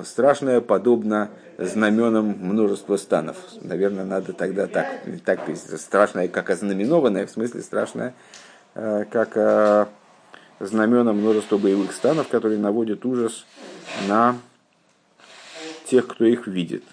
страшная, 0.06 0.60
подобно 0.60 1.30
знаменам 1.58 2.36
множества 2.40 2.98
станов. 2.98 3.38
Наверное, 3.62 4.04
надо 4.06 4.34
тогда 4.34 4.68
так, 4.68 4.88
так 5.24 5.40
страшная, 5.56 6.28
как 6.28 6.50
ознаменованная, 6.50 7.28
в 7.28 7.32
смысле 7.32 7.62
страшная, 7.62 8.14
как 8.74 9.90
знамена 10.60 11.14
множества 11.14 11.58
боевых 11.58 11.94
станов, 11.94 12.28
которые 12.28 12.60
наводят 12.60 13.06
ужас 13.06 13.46
на 14.08 14.38
тех, 15.86 16.08
кто 16.08 16.26
их 16.26 16.48
видит. 16.48 16.84